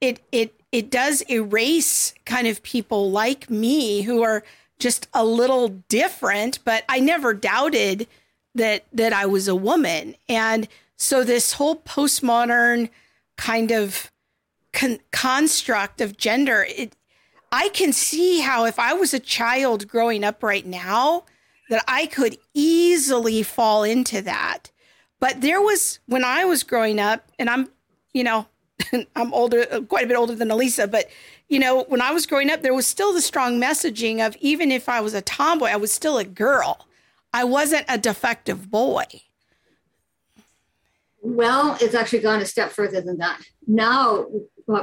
[0.00, 4.44] it it it does erase kind of people like me who are
[4.78, 8.06] just a little different, but I never doubted
[8.54, 10.14] that that I was a woman.
[10.28, 12.90] And so this whole postmodern
[13.36, 14.10] kind of
[14.72, 16.96] con- construct of gender, it
[17.52, 21.24] I can see how if I was a child growing up right now
[21.68, 24.70] that I could easily fall into that.
[25.18, 27.68] But there was when I was growing up and I'm,
[28.12, 28.46] you know,
[29.16, 31.08] I'm older, quite a bit older than Alisa, but
[31.48, 34.70] you know, when I was growing up, there was still the strong messaging of even
[34.70, 36.86] if I was a tomboy, I was still a girl.
[37.34, 39.04] I wasn't a defective boy.
[41.22, 43.40] Well, it's actually gone a step further than that.
[43.66, 44.26] Now,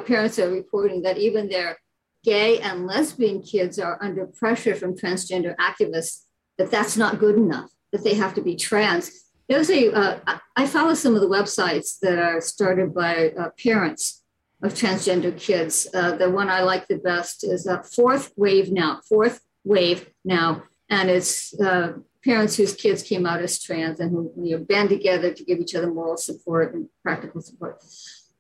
[0.06, 1.78] parents are reporting that even their
[2.24, 6.24] gay and lesbian kids are under pressure from transgender activists
[6.58, 9.92] that that's not good enough, that they have to be trans there's a.
[9.92, 10.20] Uh,
[10.56, 14.24] I follow some of the websites that are started by uh, parents
[14.62, 15.88] of transgender kids.
[15.94, 20.64] Uh, the one I like the best is uh, Fourth Wave Now, Fourth Wave Now.
[20.90, 24.90] And it's uh, parents whose kids came out as trans and who you know, band
[24.90, 27.84] together to give each other moral support and practical support.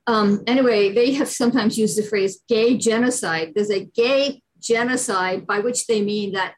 [0.08, 3.52] Um, anyway, they have sometimes used the phrase gay genocide.
[3.54, 6.56] There's a gay genocide by which they mean that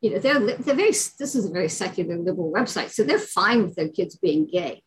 [0.00, 2.90] you know, they're, they're very, this is a very secular liberal website.
[2.90, 4.82] So they're fine with their kids being gay.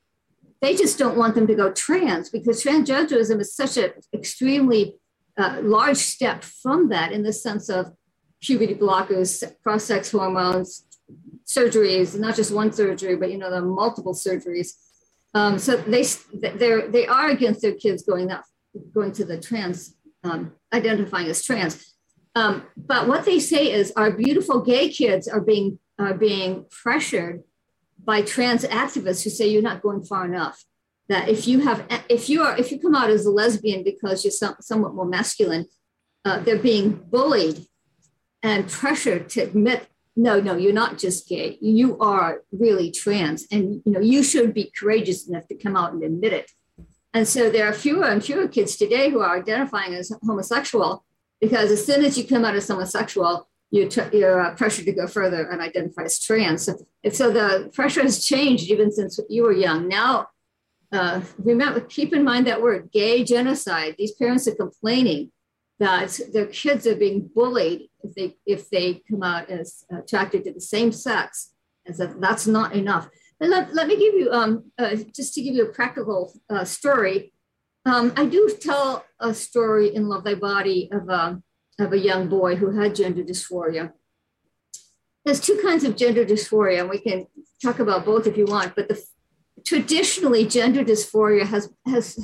[0.62, 4.96] They just don't want them to go trans because transgenderism is such an extremely
[5.38, 7.94] uh, large step from that in the sense of
[8.42, 10.86] puberty blockers, cross sex hormones,
[11.46, 14.72] surgeries, not just one surgery, but, you know, the multiple surgeries.
[15.34, 18.44] Um, so they, they're, they are against their kids going that,
[18.94, 21.94] going to the trans, um, identifying as trans
[22.36, 27.44] um, but what they say is our beautiful gay kids are being are being pressured
[28.04, 30.64] by trans activists who say you're not going far enough.
[31.10, 34.24] That if you have if you are if you come out as a lesbian because
[34.24, 35.66] you're some, somewhat more masculine,
[36.26, 37.66] uh, they're being bullied
[38.42, 43.82] and pressured to admit no no you're not just gay you are really trans and
[43.86, 46.52] you know you should be courageous enough to come out and admit it
[47.14, 51.06] and so there are fewer and fewer kids today who are identifying as homosexual
[51.44, 55.08] because as soon as you come out as homosexual, you're, you're uh, pressured to go
[55.08, 56.64] further and identify as trans.
[56.64, 56.78] So,
[57.12, 59.90] so the pressure has changed even since you were young.
[59.90, 60.28] Now,
[60.94, 63.96] uh, remember, keep in mind that word, gay genocide.
[63.98, 65.33] These parents are complaining
[65.80, 70.54] that their kids are being bullied if they if they come out as attracted to
[70.54, 71.54] the same sex,
[71.86, 73.10] and that that's not enough.
[73.40, 77.34] Let, let me give you um, uh, just to give you a practical uh, story.
[77.86, 81.42] Um, I do tell a story in Love Thy Body of a,
[81.80, 83.92] of a young boy who had gender dysphoria.
[85.26, 87.28] There's two kinds of gender dysphoria, and we can
[87.62, 88.76] talk about both if you want.
[88.76, 89.04] But the,
[89.66, 92.18] traditionally, gender dysphoria has has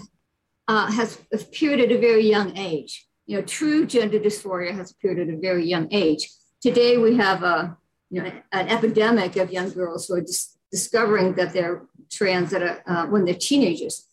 [0.67, 3.08] uh, has appeared at a very young age.
[3.29, 6.31] You know, true gender dysphoria has appeared at a very young age.
[6.63, 7.77] Today, we have a
[8.09, 12.63] you know an epidemic of young girls who are dis- discovering that they're trans at
[12.63, 14.07] a, uh, when they're teenagers.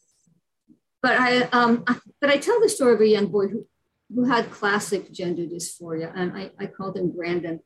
[1.00, 1.82] But I, um,
[2.20, 3.66] but I tell the story of a young boy who,
[4.14, 7.60] who had classic gender dysphoria, and I, I called him Brandon.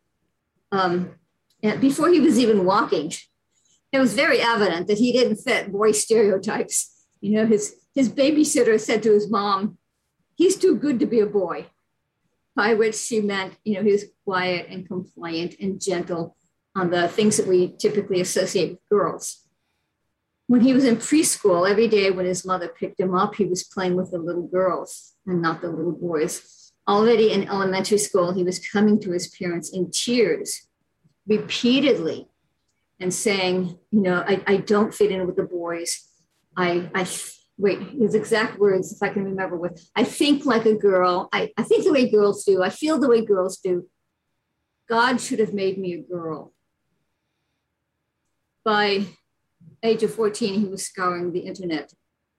[0.71, 1.17] Um,
[1.65, 3.13] and before he was even walking,
[3.91, 7.07] it was very evident that he didn't fit boy stereotypes.
[7.21, 9.79] You know, his his babysitter said to his mom,
[10.41, 11.59] "He's too good to be a boy,"
[12.57, 16.37] by which she meant, you know, he was quiet and compliant and gentle
[16.75, 19.25] on the things that we typically associate with girls
[20.51, 23.63] when he was in preschool, every day when his mother picked him up, he was
[23.63, 26.73] playing with the little girls and not the little boys.
[26.89, 30.67] Already in elementary school, he was coming to his parents in tears
[31.25, 32.27] repeatedly
[32.99, 36.05] and saying, You know, I, I don't fit in with the boys.
[36.57, 37.07] I, I,
[37.61, 41.29] wait, his exact words, if I can remember, with I think like a girl.
[41.33, 42.63] I, I think the way girls do.
[42.63, 43.87] I feel the way girls do.
[44.89, 46.53] God should have made me a girl.
[48.65, 49.05] By
[49.83, 51.93] age of 14, he was scouring the internet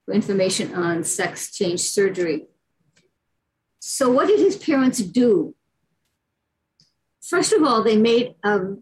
[0.04, 2.46] for information on sex change surgery.
[3.78, 5.54] So, what did his parents do?
[7.22, 8.76] First of all, they made a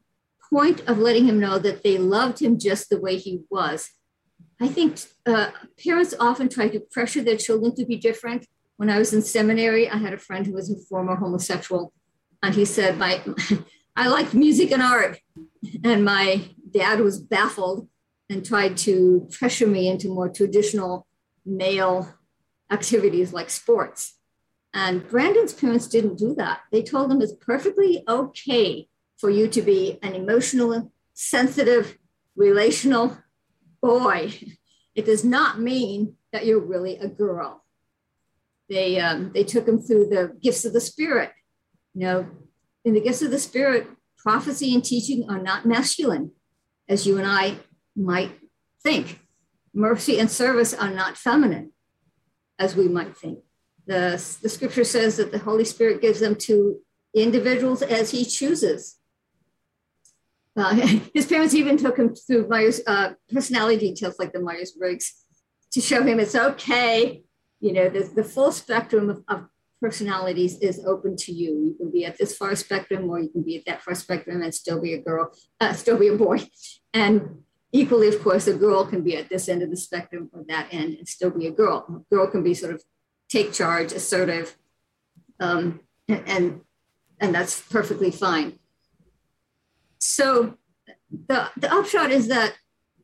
[0.50, 3.90] point of letting him know that they loved him just the way he was.
[4.60, 5.50] I think uh,
[5.82, 8.46] parents often try to pressure their children to be different.
[8.76, 11.92] When I was in seminary, I had a friend who was a former homosexual,
[12.42, 13.22] and he said, "My,
[13.96, 15.18] I liked music and art,"
[15.82, 17.88] and my dad was baffled
[18.28, 21.06] and tried to pressure me into more traditional
[21.44, 22.14] male
[22.70, 24.18] activities like sports.
[24.72, 26.60] And Brandon's parents didn't do that.
[26.70, 28.88] They told him it's perfectly okay
[29.18, 31.98] for you to be an emotional, sensitive,
[32.36, 33.18] relational
[33.82, 34.32] boy.
[34.94, 37.64] It does not mean that you're really a girl.
[38.68, 41.32] They, um, they took him through the gifts of the Spirit.
[41.94, 42.26] You know,
[42.84, 46.32] in the gifts of the Spirit, prophecy and teaching are not masculine,
[46.88, 47.56] as you and I
[47.96, 48.32] might
[48.82, 49.20] think.
[49.72, 51.72] Mercy and service are not feminine,
[52.58, 53.40] as we might think.
[53.86, 56.80] The, the scripture says that the Holy Spirit gives them to
[57.14, 58.99] individuals as he chooses.
[60.60, 60.74] Uh,
[61.14, 65.24] his parents even took him through Myers uh, personality details like the Myers Briggs
[65.72, 67.22] to show him it's okay.
[67.60, 69.46] You know, the, the full spectrum of, of,
[69.80, 71.52] personalities is open to you.
[71.64, 74.42] You can be at this far spectrum, or you can be at that far spectrum
[74.42, 76.46] and still be a girl, uh, still be a boy.
[76.92, 77.38] And
[77.72, 80.68] equally, of course, a girl can be at this end of the spectrum or that
[80.70, 82.04] end and still be a girl.
[82.10, 82.82] A girl can be sort of
[83.30, 84.54] take charge, assertive,
[85.40, 86.60] um, and
[87.18, 88.59] and that's perfectly fine.
[90.00, 90.58] So
[91.28, 92.54] the the upshot is that,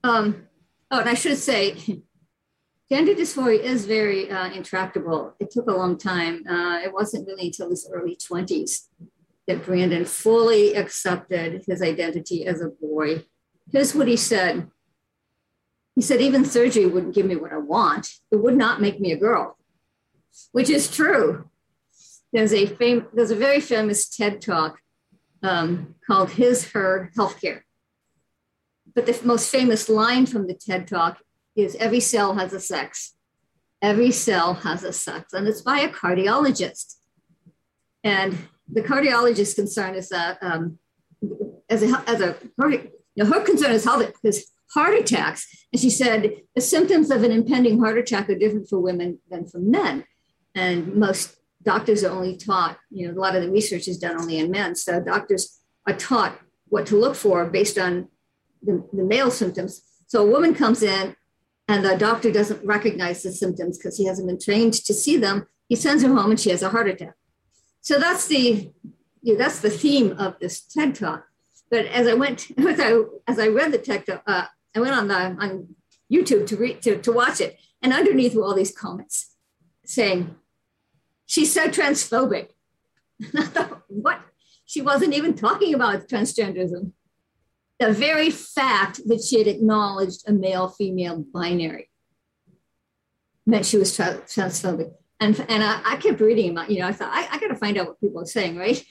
[0.03, 0.47] um,
[0.91, 1.77] oh, and I should say,
[2.91, 5.35] gender dysphoria is very uh, intractable.
[5.39, 6.45] It took a long time.
[6.49, 8.89] Uh, it wasn't really until his early twenties
[9.47, 13.25] that Brandon fully accepted his identity as a boy.
[13.71, 14.69] Here's what he said.
[15.95, 18.09] He said, even surgery wouldn't give me what I want.
[18.31, 19.57] It would not make me a girl
[20.53, 21.49] which is true.
[22.33, 24.81] There's a fam- there's a very famous TED talk
[25.43, 27.62] um, called His Her Healthcare.
[28.95, 31.18] But the most famous line from the TED talk
[31.55, 33.14] is every cell has a sex.
[33.82, 36.95] Every cell has a sex, and it's by a cardiologist.
[38.03, 38.39] And
[38.72, 40.78] the cardiologist's concern is that um,
[41.68, 45.47] as a as a you know, her concern is how his heart attacks.
[45.72, 49.47] And she said the symptoms of an impending heart attack are different for women than
[49.47, 50.05] for men
[50.55, 51.37] and most
[51.67, 54.51] doctors are only taught, you know, a lot of the research is done only in
[54.51, 54.75] men.
[54.75, 56.39] So doctors are taught
[56.69, 58.09] what to look for based on
[58.62, 59.83] the, the male symptoms.
[60.07, 61.17] So a woman comes in
[61.69, 65.47] and the doctor doesn't recognize the symptoms because he hasn't been trained to see them.
[65.69, 67.14] He sends her home and she has a heart attack.
[67.81, 68.73] So that's the
[69.33, 71.27] know, that's the theme of this TED talk.
[71.71, 74.95] But as I went as I as I read the TED talk, uh, I went
[74.95, 75.75] on the on
[76.12, 79.35] YouTube to read to, to watch it, and underneath were all these comments
[79.85, 80.35] saying,
[81.27, 82.51] she's so transphobic.
[83.89, 84.20] what?
[84.64, 86.93] She wasn't even talking about transgenderism.
[87.79, 91.91] The very fact that she had acknowledged a male female binary
[93.47, 94.93] meant she was tra- transphobic.
[95.20, 97.55] And, and I, I, kept reading about, you know, I thought, I, I got to
[97.55, 98.83] find out what people are saying, right?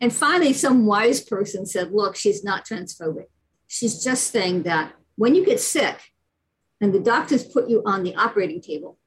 [0.00, 3.26] And finally, some wise person said, look, she's not transphobic.
[3.66, 6.00] She's just saying that when you get sick
[6.80, 8.97] and the doctors put you on the operating table,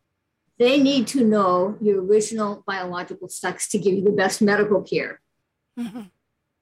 [0.61, 5.19] they need to know your original biological sex to give you the best medical care.
[5.79, 6.03] Mm-hmm.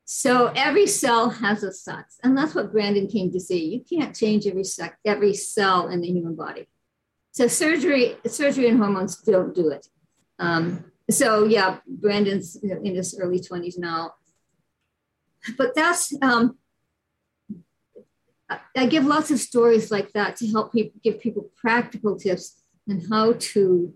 [0.06, 3.62] So every cell has a sex, and that's what Brandon came to see.
[3.66, 6.70] You can't change every sex, every cell in the human body.
[7.32, 9.86] So surgery, surgery and hormones don't do it.
[10.40, 14.14] Um, so yeah, Brandon's in his early twenties now.
[15.58, 16.58] But that's um,
[18.76, 23.08] I give lots of stories like that to help people give people practical tips and
[23.10, 23.94] how to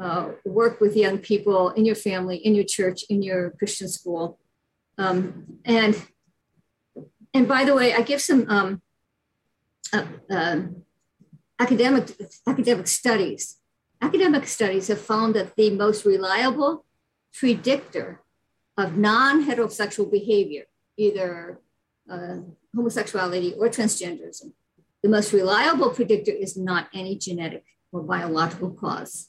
[0.00, 4.38] uh, work with young people in your family, in your church, in your Christian school.
[4.96, 6.00] Um, and
[7.34, 8.82] and by the way, I give some um,
[9.92, 10.60] uh, uh,
[11.58, 12.10] academic
[12.46, 13.56] academic studies.
[14.00, 16.84] Academic studies have found that the most reliable
[17.32, 18.22] predictor
[18.76, 20.64] of non-heterosexual behavior,
[20.96, 21.60] either
[22.08, 22.36] uh,
[22.74, 24.52] homosexuality or transgenderism,
[25.02, 29.28] the most reliable predictor is not any genetic or biological cause.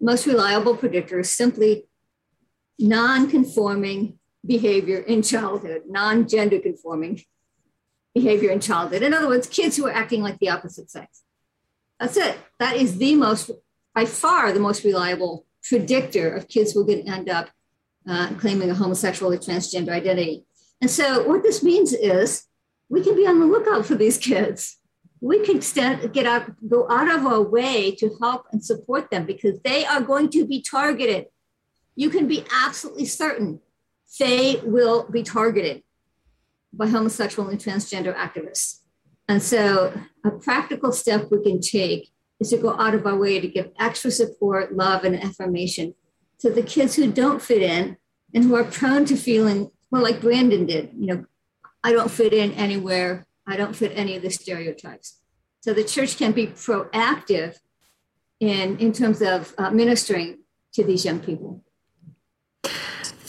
[0.00, 1.84] Most reliable predictor is simply
[2.78, 7.22] non-conforming behavior in childhood, non-gender conforming
[8.14, 9.02] behavior in childhood.
[9.02, 11.22] In other words, kids who are acting like the opposite sex.
[12.00, 12.36] That's it.
[12.58, 13.50] That is the most,
[13.94, 17.50] by far, the most reliable predictor of kids who are going to end up
[18.08, 20.44] uh, claiming a homosexual or transgender identity.
[20.80, 22.44] And so, what this means is
[22.88, 24.78] we can be on the lookout for these kids.
[25.22, 29.24] We can stand, get out, go out of our way to help and support them
[29.24, 31.26] because they are going to be targeted.
[31.94, 33.60] You can be absolutely certain
[34.18, 35.82] they will be targeted
[36.72, 38.80] by homosexual and transgender activists.
[39.28, 39.92] And so,
[40.24, 42.10] a practical step we can take
[42.40, 45.94] is to go out of our way to give extra support, love, and affirmation
[46.40, 47.96] to the kids who don't fit in
[48.34, 51.24] and who are prone to feeling, well, like Brandon did, you know,
[51.84, 53.26] I don't fit in anywhere.
[53.46, 55.20] I don't fit any of the stereotypes.
[55.60, 57.58] So the church can be proactive
[58.40, 60.38] in, in terms of uh, ministering
[60.74, 61.62] to these young people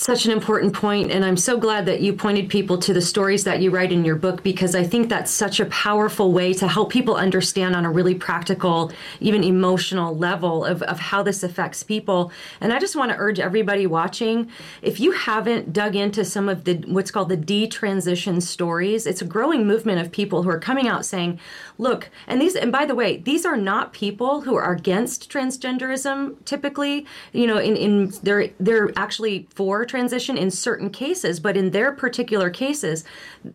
[0.04, 3.46] such an important point and i'm so glad that you pointed people to the stories
[3.46, 6.68] that you write in your book because i think that's such a powerful way to
[6.68, 8.92] help people understand on a really practical
[9.22, 12.34] even emotional level of, of how this affects people.
[12.60, 14.50] And i just want to urge everybody watching
[14.82, 19.26] if you haven't dug into some of the what's called the detransition stories it's a
[19.26, 21.40] growing movement of people who are coming out saying
[21.78, 26.36] look and these and by the way these are not people who are against transgenderism
[26.44, 31.70] typically you know in in they're they're actually for transition in certain cases, but in
[31.70, 33.04] their particular cases,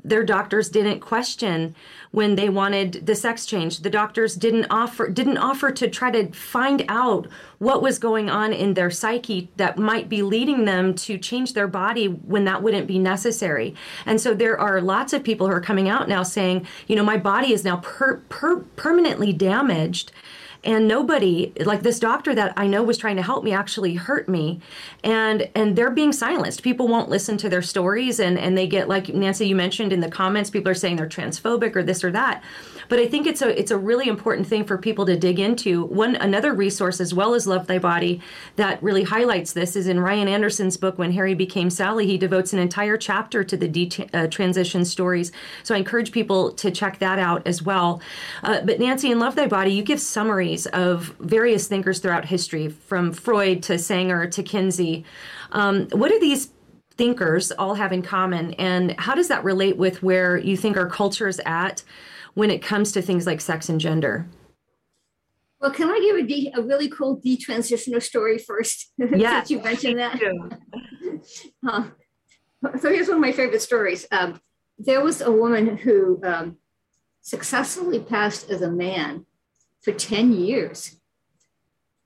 [0.05, 1.75] their doctors didn't question
[2.13, 3.81] when they wanted the sex change.
[3.81, 7.27] The doctors didn't offer didn't offer to try to find out
[7.59, 11.67] what was going on in their psyche that might be leading them to change their
[11.67, 13.75] body when that wouldn't be necessary.
[14.07, 17.03] And so there are lots of people who are coming out now saying, you know,
[17.03, 20.13] my body is now per, per, permanently damaged
[20.65, 24.29] and nobody like this doctor that i know was trying to help me actually hurt
[24.29, 24.61] me
[25.05, 28.89] and and they're being silenced people won't listen to their stories and and they get
[28.89, 32.11] like nancy you mentioned in the comments people are saying they're transphobic or this or
[32.11, 32.43] that
[32.89, 35.85] but I think it's a it's a really important thing for people to dig into.
[35.85, 38.21] One another resource as well as Love Thy Body
[38.57, 42.07] that really highlights this is in Ryan Anderson's book When Harry Became Sally.
[42.07, 45.31] He devotes an entire chapter to the de- uh, transition stories.
[45.63, 48.01] So I encourage people to check that out as well.
[48.43, 50.01] Uh, but Nancy, in Love Thy Body, you give
[50.67, 55.05] of various thinkers throughout history, from Freud to Sanger to Kinsey.
[55.53, 56.51] Um, what do these
[56.97, 60.89] thinkers all have in common, and how does that relate with where you think our
[60.89, 61.83] culture is at?
[62.39, 64.25] when it comes to things like sex and gender?
[65.61, 68.93] Well, can I give a, de- a really cool detransitioner story first?
[68.99, 70.21] Yeah, you mentioned that.
[71.67, 71.89] uh,
[72.81, 74.07] so here's one of my favorite stories.
[74.13, 74.41] Um,
[74.79, 76.59] there was a woman who um,
[77.23, 79.27] successfully passed as a man
[79.83, 80.97] for 10 years.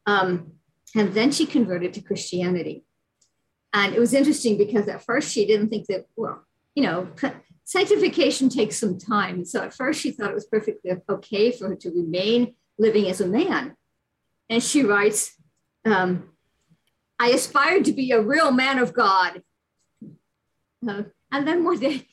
[0.06, 0.52] Um,
[0.94, 2.84] and then she converted to Christianity.
[3.72, 6.44] And it was interesting because at first she didn't think that, well,
[6.74, 7.08] you know,
[7.64, 9.44] sanctification takes some time.
[9.44, 13.20] So at first she thought it was perfectly okay for her to remain living as
[13.20, 13.76] a man.
[14.50, 15.34] And she writes,
[15.84, 16.30] um,
[17.18, 19.42] I aspired to be a real man of God.
[20.86, 22.06] Uh, and then one day,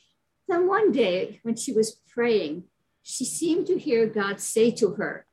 [0.47, 2.63] then one day when she was praying,
[3.03, 5.25] she seemed to hear God say to her,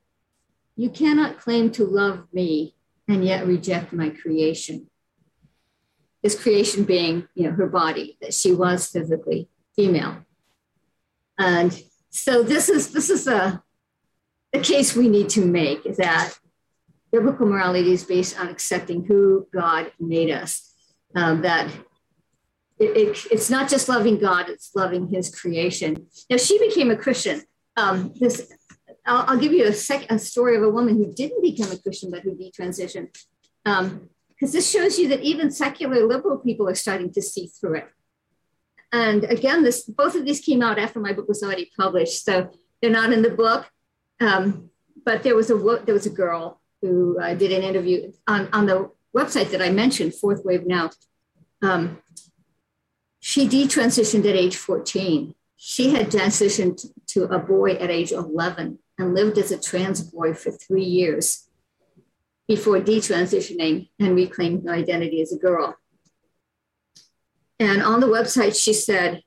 [0.76, 2.74] You cannot claim to love me
[3.08, 4.88] and yet reject my creation.
[6.22, 10.18] This creation being, you know, her body, that she was physically female.
[11.38, 13.62] And so this is this is a,
[14.52, 16.34] a case we need to make that
[17.12, 20.72] biblical morality is based on accepting who God made us.
[21.14, 21.70] Um, that
[22.78, 26.06] it, it, it's not just loving God, it's loving his creation.
[26.28, 27.42] Now she became a Christian.
[27.76, 28.52] Um, this
[29.06, 31.78] I'll, I'll, give you a, sec, a story of a woman who didn't become a
[31.78, 33.16] Christian but who detransitioned.
[33.64, 37.76] Because um, this shows you that even secular liberal people are starting to see through
[37.76, 37.88] it.
[38.92, 42.50] And again, this both of these came out after my book was already published, so
[42.80, 43.68] they're not in the book.
[44.20, 44.70] Um,
[45.04, 48.66] but there was a there was a girl who uh, did an interview on, on
[48.66, 50.90] the website that I mentioned, Fourth Wave Now.
[51.62, 51.98] Um,
[53.18, 55.34] she detransitioned at age 14.
[55.56, 60.34] She had transitioned to a boy at age 11 and lived as a trans boy
[60.34, 61.48] for three years
[62.48, 65.76] before detransitioning and reclaiming her identity as a girl.
[67.58, 69.22] And on the website, she said,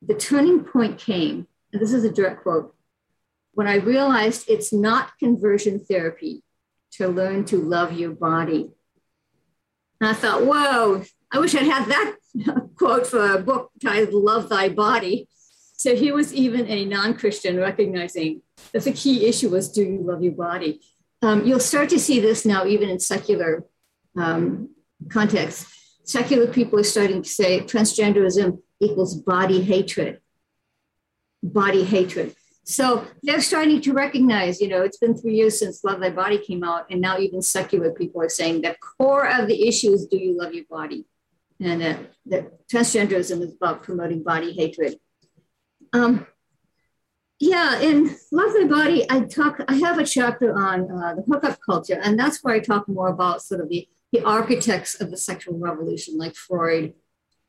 [0.00, 2.74] The turning point came, and this is a direct quote,
[3.52, 6.44] when I realized it's not conversion therapy
[6.92, 8.70] to learn to love your body.
[10.00, 12.16] And I thought, whoa, I wish I'd had that
[12.76, 15.28] quote for a book titled Love Thy Body.
[15.78, 20.02] So he was even a non Christian recognizing that the key issue was do you
[20.02, 20.82] love your body?
[21.22, 23.64] Um, you'll start to see this now, even in secular
[24.16, 24.70] um,
[25.08, 30.20] contexts secular people are starting to say transgenderism equals body hatred.
[31.42, 32.34] Body hatred.
[32.64, 36.38] So they're starting to recognize, you know, it's been three years since Love Thy Body
[36.38, 40.06] came out, and now even secular people are saying the core of the issue is
[40.06, 41.06] do you love your body?
[41.60, 44.98] And uh, that transgenderism is about promoting body hatred.
[45.92, 46.26] Um,
[47.40, 49.60] yeah, in Love My Body, I talk.
[49.68, 53.08] I have a chapter on uh, the hookup culture, and that's where I talk more
[53.08, 56.94] about sort of the the architects of the sexual revolution, like Freud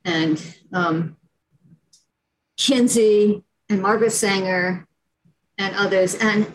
[0.03, 0.41] and
[0.73, 1.17] um,
[2.57, 4.87] Kinsey and Margaret Sanger
[5.57, 6.15] and others.
[6.15, 6.53] And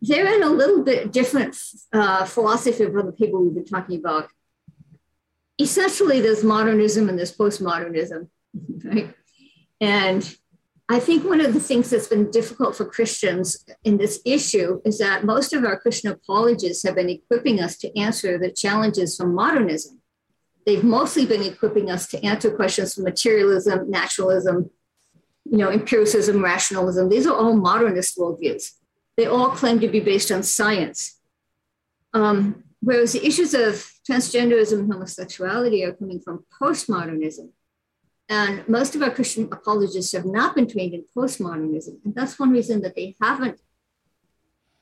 [0.00, 1.56] they're in a little bit different
[1.92, 4.28] uh, philosophy from the people we've been talking about.
[5.58, 8.28] Essentially, there's modernism and there's postmodernism,
[8.84, 9.14] right?
[9.80, 10.36] And
[10.88, 14.98] I think one of the things that's been difficult for Christians in this issue is
[14.98, 19.34] that most of our Christian apologists have been equipping us to answer the challenges from
[19.34, 20.00] modernism.
[20.66, 24.70] They've mostly been equipping us to answer questions from materialism, naturalism,
[25.44, 28.72] you know, empiricism, rationalism, these are all modernist worldviews.
[29.16, 31.18] They all claim to be based on science.
[32.14, 37.50] Um, whereas the issues of transgenderism and homosexuality are coming from postmodernism.
[38.32, 41.94] And most of our Christian apologists have not been trained in postmodernism.
[42.04, 43.60] And that's one reason that they haven't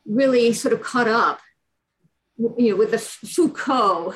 [0.06, 1.40] really sort of caught up
[2.38, 4.14] you know, with the Foucault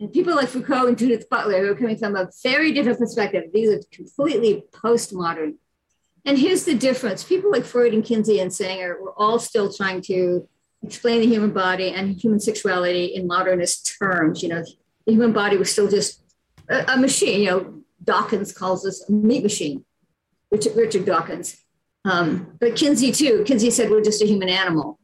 [0.00, 3.44] and people like Foucault and Judith Butler who are coming from a very different perspective.
[3.52, 5.54] These are completely postmodern
[6.24, 10.00] and here's the difference people like Freud and Kinsey and Sanger were all still trying
[10.02, 10.48] to
[10.82, 14.42] explain the human body and human sexuality in modernist terms.
[14.42, 14.64] You know,
[15.06, 16.22] the human body was still just
[16.68, 17.42] a, a machine.
[17.42, 19.84] You know, Dawkins calls us a meat machine,
[20.50, 21.56] Richard, Richard Dawkins.
[22.04, 24.98] Um, but Kinsey, too, Kinsey said we're just a human animal.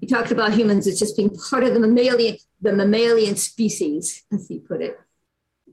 [0.00, 4.46] He talked about humans as just being part of the mammalian, the mammalian species, as
[4.46, 5.00] he put it.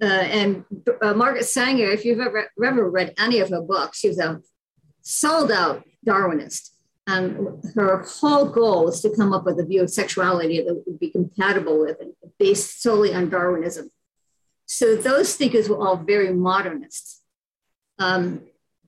[0.01, 0.65] Uh, and
[1.01, 4.41] uh, Margaret Sanger, if you've ever, ever read any of her books, she was a
[5.01, 6.71] sold out Darwinist.
[7.05, 10.99] And her whole goal was to come up with a view of sexuality that would
[10.99, 13.91] be compatible with and based solely on Darwinism.
[14.65, 17.21] So those thinkers were all very modernists.
[17.99, 18.41] Um,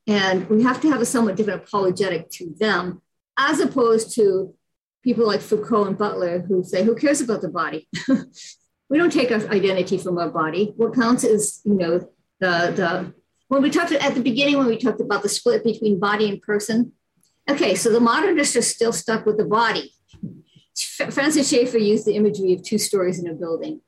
[0.07, 3.01] and we have to have a somewhat different apologetic to them,
[3.38, 4.53] as opposed to
[5.03, 7.88] people like Foucault and Butler who say, who cares about the body?
[8.89, 10.73] we don't take our identity from our body.
[10.76, 11.99] What counts is, you know,
[12.39, 13.13] the, the
[13.47, 16.41] when we talked at the beginning, when we talked about the split between body and
[16.41, 16.93] person,
[17.49, 19.93] okay, so the modernists are still stuck with the body.
[21.11, 23.82] Francis Schaeffer used the imagery of two stories in a building.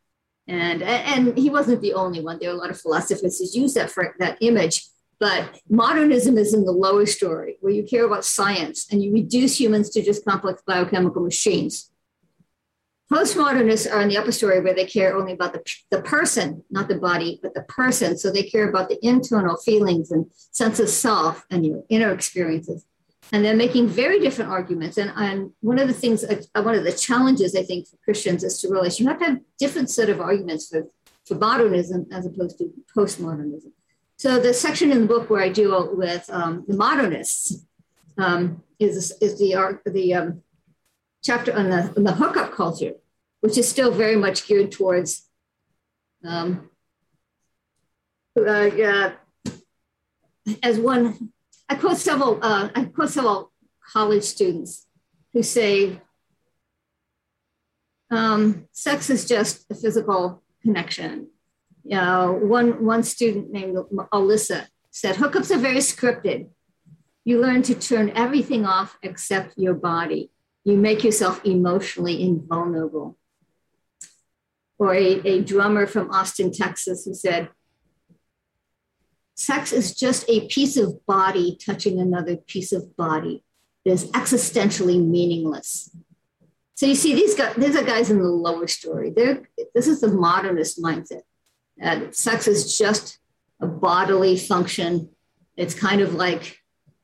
[0.47, 2.39] And, and he wasn't the only one.
[2.39, 4.85] There are a lot of philosophers who use that for that image.
[5.19, 9.59] But modernism is in the lower story, where you care about science and you reduce
[9.59, 11.89] humans to just complex biochemical machines.
[13.11, 16.89] Postmodernists are in the upper story where they care only about the, the person, not
[16.89, 18.17] the body, but the person.
[18.17, 22.85] So they care about the internal feelings and sense of self and your inner experiences.
[23.31, 24.97] And they're making very different arguments.
[24.97, 28.59] And, one of the things, uh, one of the challenges I think for Christians is
[28.61, 30.87] to realize you have to have different set of arguments for,
[31.25, 33.71] for modernism as opposed to postmodernism.
[34.17, 37.65] So the section in the book where I deal with um, the modernists
[38.17, 40.41] um, is, is the, the um,
[41.23, 42.93] chapter on the, on the hookup culture,
[43.41, 45.27] which is still very much geared towards
[46.23, 46.69] um,
[48.37, 49.11] uh,
[50.63, 51.31] as one,
[51.69, 53.51] I quote several, uh, I quote several
[53.91, 54.87] college students
[55.33, 56.01] who say,
[58.09, 61.29] um, sex is just a physical connection.
[61.83, 63.75] You know, one, one student named
[64.13, 66.49] Alyssa said, hookups are very scripted.
[67.25, 70.31] You learn to turn everything off except your body
[70.67, 73.17] you make yourself emotionally invulnerable.
[74.77, 77.47] Or a, a drummer from Austin, Texas, who said,
[79.37, 83.43] Sex is just a piece of body touching another piece of body.
[83.85, 85.95] It is existentially meaningless.
[86.75, 89.11] So you see, these guys, these are guys in the lower story.
[89.11, 91.21] They're, this is the modernist mindset.
[91.77, 93.19] That sex is just
[93.61, 95.09] a bodily function.
[95.55, 96.59] It's kind of like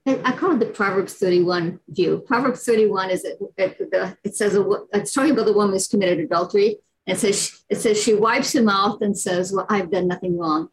[0.05, 2.23] I call it the Proverbs 31 view.
[2.25, 3.77] Proverbs 31 is it, it,
[4.23, 4.57] it says
[4.91, 6.79] it's talking about the woman who's committed adultery.
[7.07, 10.37] And it says it says she wipes her mouth and says, "Well, I've done nothing
[10.37, 10.69] wrong."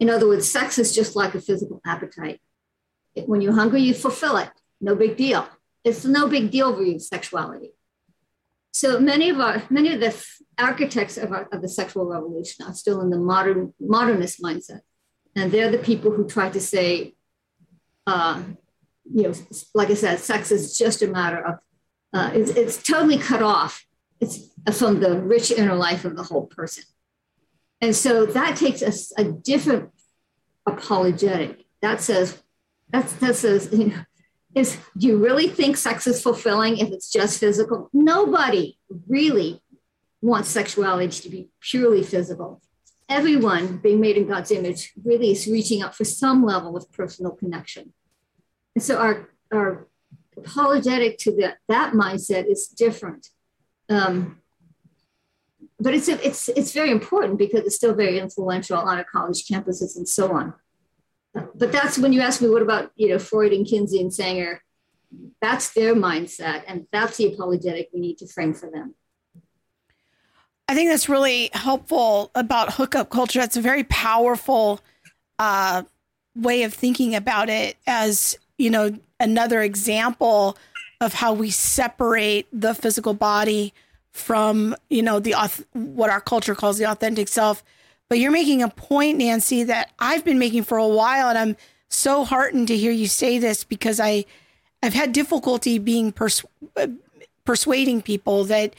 [0.00, 2.40] In other words, sex is just like a physical appetite.
[3.26, 4.50] When you're hungry, you fulfill it.
[4.80, 5.46] No big deal.
[5.84, 7.70] It's no big deal for you sexuality.
[8.72, 10.12] So many of our many of the
[10.58, 14.80] architects of, our, of the sexual revolution are still in the modern modernist mindset,
[15.36, 17.14] and they're the people who try to say.
[18.06, 18.42] Uh,
[19.12, 19.34] you know,
[19.74, 21.58] like I said, sex is just a matter of,
[22.12, 23.86] uh, it's, it's totally cut off.
[24.20, 26.84] It's from the rich inner life of the whole person.
[27.84, 29.90] And so that takes us a, a different
[30.64, 31.66] apologetic.
[31.82, 32.42] That says,
[32.88, 34.04] that's, that says, you know,
[34.54, 37.90] is do you really think sex is fulfilling if it's just physical?
[37.92, 39.60] Nobody really
[40.22, 42.62] wants sexuality to be purely physical.
[43.10, 47.32] Everyone being made in God's image really is reaching out for some level of personal
[47.32, 47.92] connection.
[48.74, 49.88] And so our, our
[50.38, 53.28] apologetic to that, that mindset is different.
[53.90, 54.40] Um,
[55.80, 59.96] but it's, it's, it's very important because it's still very influential on our college campuses
[59.96, 60.54] and so on
[61.34, 64.62] but that's when you ask me, what about, you know, Freud and Kinsey and Sanger?
[65.40, 66.62] That's their mindset.
[66.66, 68.94] And that's the apologetic we need to frame for them.
[70.68, 73.40] I think that's really helpful about hookup culture.
[73.40, 74.80] That's a very powerful
[75.38, 75.82] uh,
[76.36, 80.56] way of thinking about it as, you know, another example
[81.00, 83.74] of how we separate the physical body
[84.14, 85.34] from, you know, the
[85.72, 87.62] what our culture calls the authentic self.
[88.08, 91.56] But you're making a point, Nancy, that I've been making for a while, and I'm
[91.88, 94.24] so heartened to hear you say this because I,
[94.82, 96.44] I've had difficulty being pers-
[97.44, 98.74] persuading people that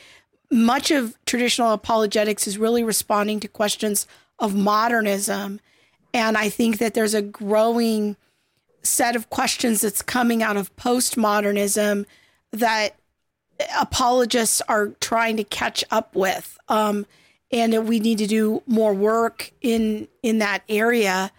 [0.51, 4.07] much of traditional apologetics is really responding to questions
[4.39, 5.59] of modernism,
[6.13, 8.15] and I think that there's a growing
[8.83, 12.05] set of questions that's coming out of postmodernism
[12.51, 12.95] that
[13.79, 16.57] apologists are trying to catch up with.
[16.67, 17.05] Um,
[17.51, 21.31] and we need to do more work in in that area.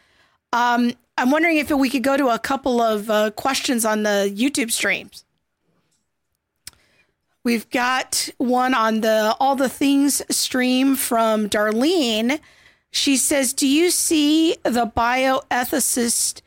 [0.53, 4.33] Um, I'm wondering if we could go to a couple of uh, questions on the
[4.35, 5.25] YouTube streams.
[7.43, 12.41] We've got one on the All the Things stream from Darlene.
[12.91, 16.43] She says, Do you see the bioethicist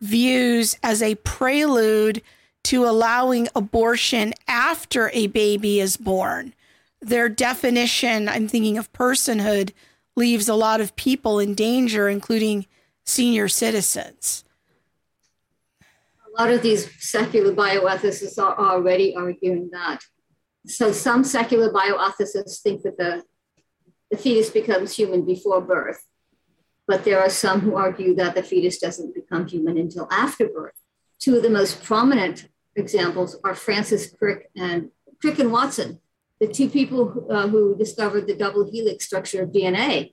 [0.00, 2.22] views as a prelude
[2.64, 6.54] to allowing abortion after a baby is born?
[7.02, 9.72] their definition, I'm thinking of personhood,
[10.16, 12.66] leaves a lot of people in danger, including
[13.04, 14.44] senior citizens.
[15.82, 20.00] A lot of these secular bioethicists are already arguing that.
[20.66, 23.24] So some secular bioethicists think that the,
[24.10, 26.06] the fetus becomes human before birth,
[26.86, 30.74] but there are some who argue that the fetus doesn't become human until after birth.
[31.18, 36.00] Two of the most prominent examples are Francis Crick and Crick and Watson,
[36.40, 40.12] the two people uh, who discovered the double helix structure of DNA.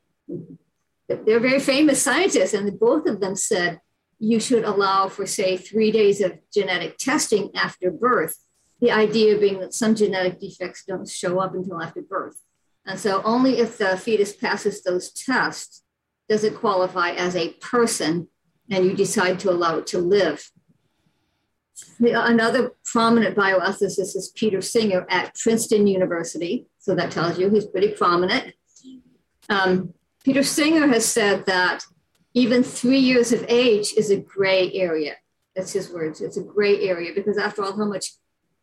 [1.08, 3.80] They're very famous scientists, and both of them said
[4.20, 8.38] you should allow for, say, three days of genetic testing after birth.
[8.82, 12.42] The idea being that some genetic defects don't show up until after birth.
[12.86, 15.84] And so, only if the fetus passes those tests
[16.30, 18.28] does it qualify as a person
[18.70, 20.50] and you decide to allow it to live.
[22.00, 26.68] Another prominent bioethicist is Peter Singer at Princeton University.
[26.80, 28.54] So that tells you he's pretty prominent.
[29.50, 31.84] Um, Peter Singer has said that
[32.34, 35.16] even three years of age is a gray area.
[35.56, 36.22] That's his words.
[36.22, 38.12] It's a gray area because, after all, how much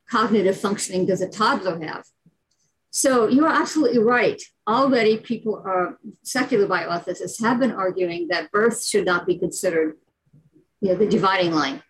[0.08, 2.04] cognitive functioning does a toddler have?
[2.90, 4.40] So you are absolutely right.
[4.66, 9.96] Already, people are secular bioethicists have been arguing that birth should not be considered,
[10.80, 11.82] you know, the dividing line.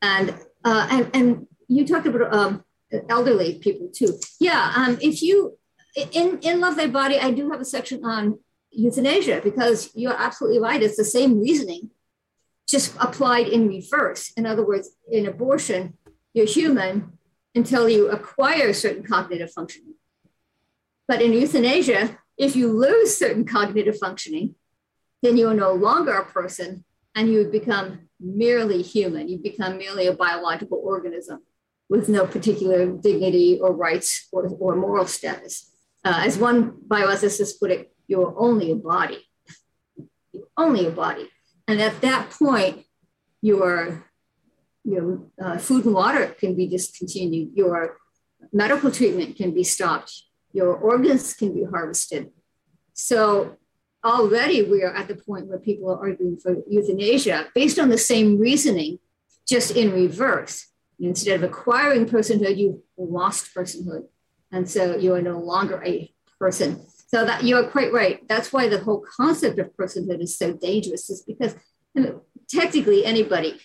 [0.00, 2.64] And uh, and, and you talked about um,
[3.08, 4.18] elderly people too.
[4.40, 5.58] Yeah, um, if you
[5.96, 8.38] in in Love Thy Body, I do have a section on
[8.70, 10.82] euthanasia because you're absolutely right.
[10.82, 11.90] It's the same reasoning,
[12.68, 14.32] just applied in reverse.
[14.36, 15.98] In other words, in abortion,
[16.32, 17.18] you're human
[17.54, 19.94] until you acquire certain cognitive functioning.
[21.06, 24.54] But in euthanasia, if you lose certain cognitive functioning,
[25.22, 26.84] then you are no longer a person
[27.14, 29.28] and you become merely human.
[29.28, 31.42] You become merely a biological organism
[31.88, 35.70] with no particular dignity or rights or, or moral status.
[36.04, 39.24] Uh, as one bioethicist put it, you're only a body.
[40.32, 41.28] You're only a body.
[41.68, 42.84] And at that point,
[43.40, 44.04] your,
[44.84, 47.98] your uh, food and water can be discontinued, your
[48.52, 52.30] medical treatment can be stopped, your organs can be harvested.
[52.94, 53.56] So
[54.04, 57.98] already we are at the point where people are arguing for euthanasia based on the
[57.98, 58.98] same reasoning,
[59.48, 60.66] just in reverse.
[61.00, 64.04] Instead of acquiring personhood, you've lost personhood.
[64.52, 66.86] And so you are no longer a person.
[67.08, 68.26] So that you are quite right.
[68.28, 71.54] That's why the whole concept of personhood is so dangerous, is because
[72.48, 73.60] technically anybody,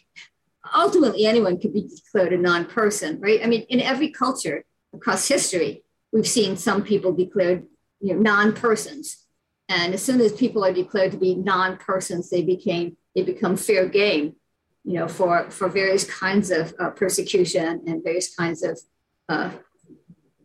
[0.76, 3.40] ultimately anyone could be declared a non-person, right?
[3.44, 7.68] I mean, in every culture across history, we've seen some people declared
[8.02, 9.27] you know, non-persons
[9.70, 13.88] and as soon as people are declared to be non-persons, they became they become fair
[13.88, 14.36] game,
[14.84, 18.80] you know, for for various kinds of uh, persecution and various kinds of,
[19.28, 19.52] uh,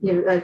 [0.01, 0.41] you know, uh,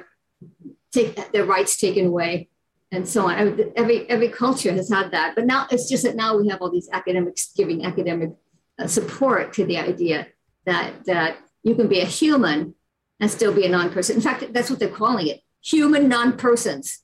[0.92, 2.48] take their rights taken away
[2.92, 3.72] and so on.
[3.76, 6.70] Every every culture has had that, but now it's just that now we have all
[6.70, 8.30] these academics giving academic
[8.78, 10.28] uh, support to the idea
[10.64, 12.74] that that you can be a human
[13.20, 14.16] and still be a non-person.
[14.16, 17.02] In fact, that's what they're calling it: human non-persons.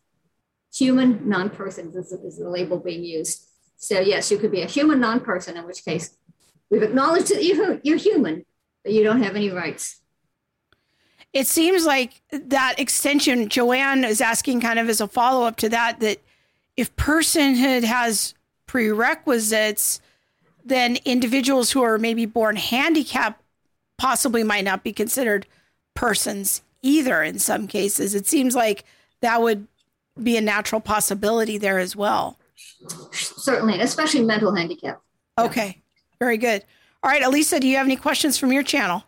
[0.74, 3.46] Human non-persons is, is the label being used.
[3.76, 6.16] So yes, you could be a human non-person, in which case
[6.70, 8.44] we've acknowledged that you're, you're human,
[8.82, 10.00] but you don't have any rights.
[11.32, 15.68] It seems like that extension, Joanne is asking kind of as a follow up to
[15.68, 16.18] that, that
[16.76, 18.34] if personhood has
[18.66, 20.00] prerequisites,
[20.64, 23.42] then individuals who are maybe born handicapped
[23.98, 25.46] possibly might not be considered
[25.94, 28.14] persons either in some cases.
[28.14, 28.84] It seems like
[29.20, 29.66] that would
[30.22, 32.38] be a natural possibility there as well.
[33.12, 35.00] Certainly, especially mental handicap.
[35.38, 35.82] Okay,
[36.20, 36.64] very good.
[37.02, 39.04] All right, Alisa, do you have any questions from your channel?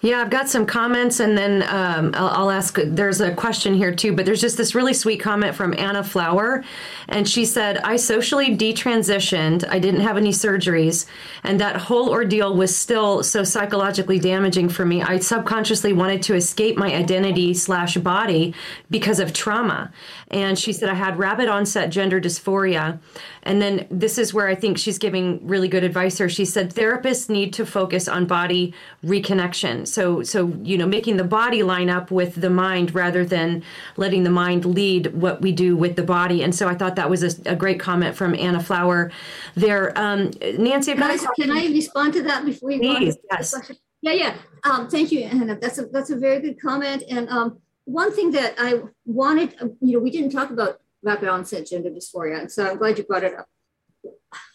[0.00, 2.76] Yeah, I've got some comments, and then um, I'll, I'll, ask.
[2.84, 6.64] There's a question here too, but there's just this really sweet comment from Anna Flower,
[7.08, 9.64] and she said, "I socially detransitioned.
[9.68, 11.06] I didn't have any surgeries,
[11.44, 15.02] and that whole ordeal was still so psychologically damaging for me.
[15.02, 18.54] I subconsciously wanted to escape my identity slash body
[18.90, 19.92] because of trauma."
[20.32, 22.98] And she said, "I had rapid onset gender dysphoria,
[23.42, 26.28] and then this is where I think she's giving really good advice here.
[26.28, 28.74] She said therapists need to focus on body
[29.04, 33.62] reconnection." so so you know making the body line up with the mind rather than
[33.96, 36.42] letting the mind lead what we do with the body.
[36.42, 39.10] And so i thought that was a, a great comment from anna flower
[39.54, 39.96] there.
[39.98, 43.38] Um, nancy can I, can I, respond to that before you Please, go on?
[43.38, 43.72] Yes.
[44.02, 44.34] yeah yeah.
[44.64, 45.56] Um, thank you anna.
[45.56, 47.04] That's a that's a very good comment.
[47.08, 51.66] And um, one thing that i wanted you know we didn't talk about rapid onset
[51.66, 53.48] gender dysphoria and so i'm glad you brought it up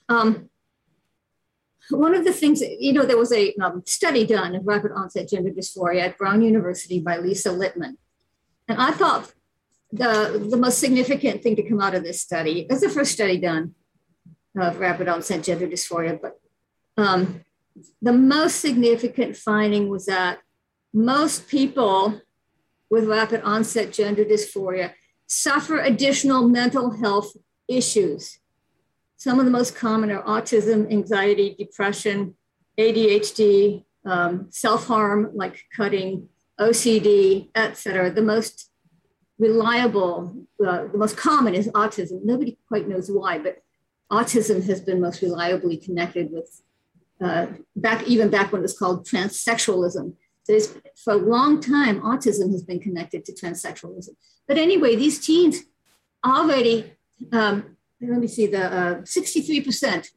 [0.09, 0.49] um,
[1.89, 5.30] one of the things, you know, there was a um, study done of rapid onset
[5.30, 7.95] gender dysphoria at Brown University by Lisa Littman.
[8.67, 9.34] And I thought
[9.91, 13.38] the, the most significant thing to come out of this study, was the first study
[13.38, 13.75] done
[14.59, 16.39] of rapid onset gender dysphoria, but
[16.97, 17.45] um,
[18.01, 20.39] the most significant finding was that
[20.93, 22.19] most people
[22.89, 24.93] with rapid onset gender dysphoria
[25.25, 27.35] suffer additional mental health
[27.67, 28.39] issues
[29.17, 32.35] some of the most common are autism, anxiety, depression,
[32.79, 36.29] ADHD, um, self-harm like cutting,
[36.59, 38.11] OCD, etc.
[38.11, 38.69] The most
[39.39, 42.23] reliable, uh, the most common is autism.
[42.23, 43.57] Nobody quite knows why, but
[44.11, 46.61] autism has been most reliably connected with
[47.19, 50.13] uh, back even back when it was called transsexualism.
[50.48, 50.74] There's,
[51.04, 54.16] for a long time, autism has been connected to transsexualism.
[54.48, 55.64] But anyway, these teens
[56.26, 56.98] already
[57.32, 60.10] um, let me see, the uh, 63%,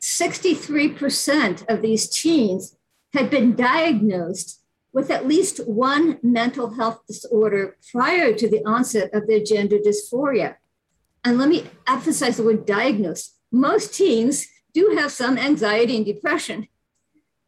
[0.00, 2.76] 63% of these teens
[3.12, 4.60] had been diagnosed
[4.92, 10.56] with at least one mental health disorder prior to the onset of their gender dysphoria.
[11.24, 13.36] And let me emphasize the word diagnosed.
[13.52, 16.66] Most teens do have some anxiety and depression,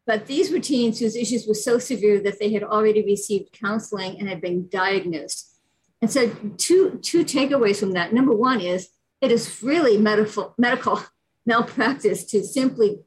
[0.05, 4.19] but these were teens whose issues were so severe that they had already received counseling
[4.19, 5.57] and had been diagnosed.
[6.01, 8.11] And so, two, two takeaways from that.
[8.11, 8.89] Number one is
[9.21, 11.01] it is really medical, medical
[11.45, 12.99] malpractice to simply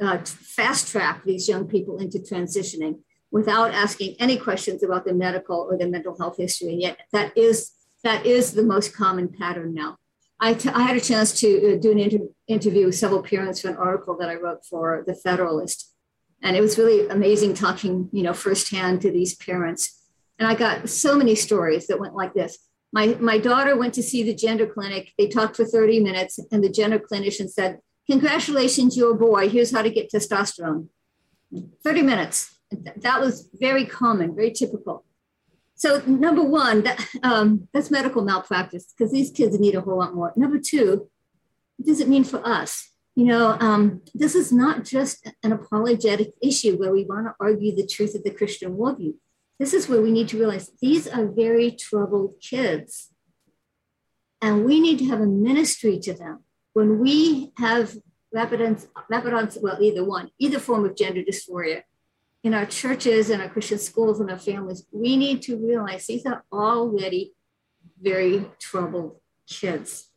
[0.00, 3.00] uh, fast track these young people into transitioning
[3.32, 6.68] without asking any questions about their medical or their mental health history.
[6.68, 7.72] And yet that is,
[8.04, 9.96] that is the most common pattern now.
[10.38, 13.60] I, t- I had a chance to uh, do an inter- interview with several parents
[13.60, 15.95] for an article that I wrote for The Federalist.
[16.42, 20.02] And it was really amazing talking, you know, firsthand to these parents.
[20.38, 22.58] And I got so many stories that went like this.
[22.92, 25.12] My, my daughter went to see the gender clinic.
[25.18, 27.78] They talked for 30 minutes, and the gender clinician said,
[28.08, 29.48] Congratulations, you're a boy.
[29.48, 30.88] Here's how to get testosterone.
[31.82, 32.56] 30 minutes.
[32.70, 35.04] That was very common, very typical.
[35.74, 40.14] So, number one, that, um, that's medical malpractice because these kids need a whole lot
[40.14, 40.32] more.
[40.36, 41.08] Number two,
[41.76, 42.90] what does it mean for us?
[43.16, 47.74] You know, um, this is not just an apologetic issue where we want to argue
[47.74, 49.14] the truth of the Christian worldview
[49.58, 53.10] this is where we need to realize these are very troubled kids.
[54.42, 56.44] And we need to have a ministry to them.
[56.74, 57.96] When we have
[58.32, 61.82] rapid, rapid well, either one, either form of gender dysphoria
[62.44, 66.26] in our churches and our Christian schools and our families, we need to realize these
[66.26, 67.32] are already
[68.00, 69.16] very troubled
[69.48, 70.10] kids.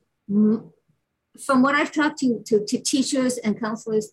[1.45, 4.11] From what I've talked to, to, to teachers and counselors,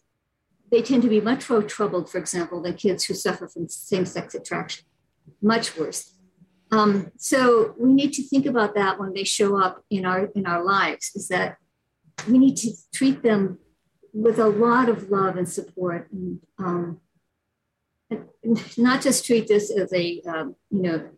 [0.70, 4.04] they tend to be much more troubled, for example, than kids who suffer from same
[4.04, 4.84] sex attraction
[5.42, 6.14] much worse.
[6.72, 10.46] Um, so we need to think about that when they show up in our in
[10.46, 11.12] our lives.
[11.14, 11.58] Is that
[12.28, 13.58] we need to treat them
[14.12, 17.00] with a lot of love and support, and, um,
[18.10, 18.24] and
[18.76, 21.08] not just treat this as a um, you know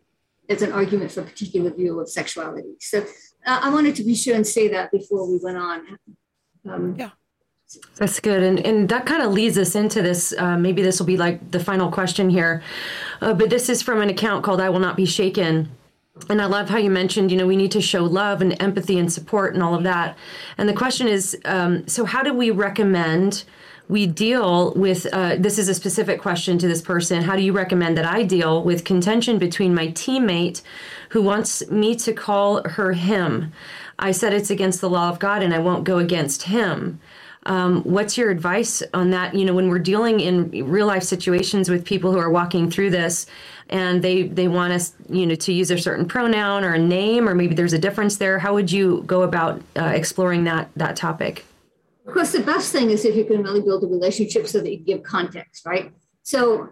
[0.49, 2.75] as an argument for a particular view of sexuality.
[2.79, 3.05] So
[3.45, 5.97] uh, I wanted to be sure and say that before we went on.
[6.67, 7.11] Um, yeah.
[7.97, 8.41] That's good.
[8.41, 10.33] And, and that kind of leads us into this.
[10.37, 12.63] Uh, maybe this will be like the final question here.
[13.21, 15.69] Uh, but this is from an account called I Will Not Be Shaken.
[16.29, 18.97] And I love how you mentioned, you know, we need to show love and empathy
[18.97, 20.17] and support and all of that.
[20.57, 23.43] And the question is um, so, how do we recommend
[23.87, 27.51] we deal with uh, this is a specific question to this person how do you
[27.51, 30.61] recommend that i deal with contention between my teammate
[31.09, 33.51] who wants me to call her him.
[33.97, 36.99] I said it's against the law of god and i won't go against him.
[37.43, 39.33] Um, what's your advice on that?
[39.33, 42.89] You know when we're dealing in real life situations with people who are walking through
[42.89, 43.25] this
[43.69, 47.29] and they they want us you know to use a certain pronoun or a name
[47.29, 50.95] or maybe there's a difference there how would you go about uh, exploring that that
[50.95, 51.45] topic?
[52.05, 54.71] Of course, the best thing is if you can really build a relationship so that
[54.71, 55.93] you give context, right?
[56.23, 56.69] So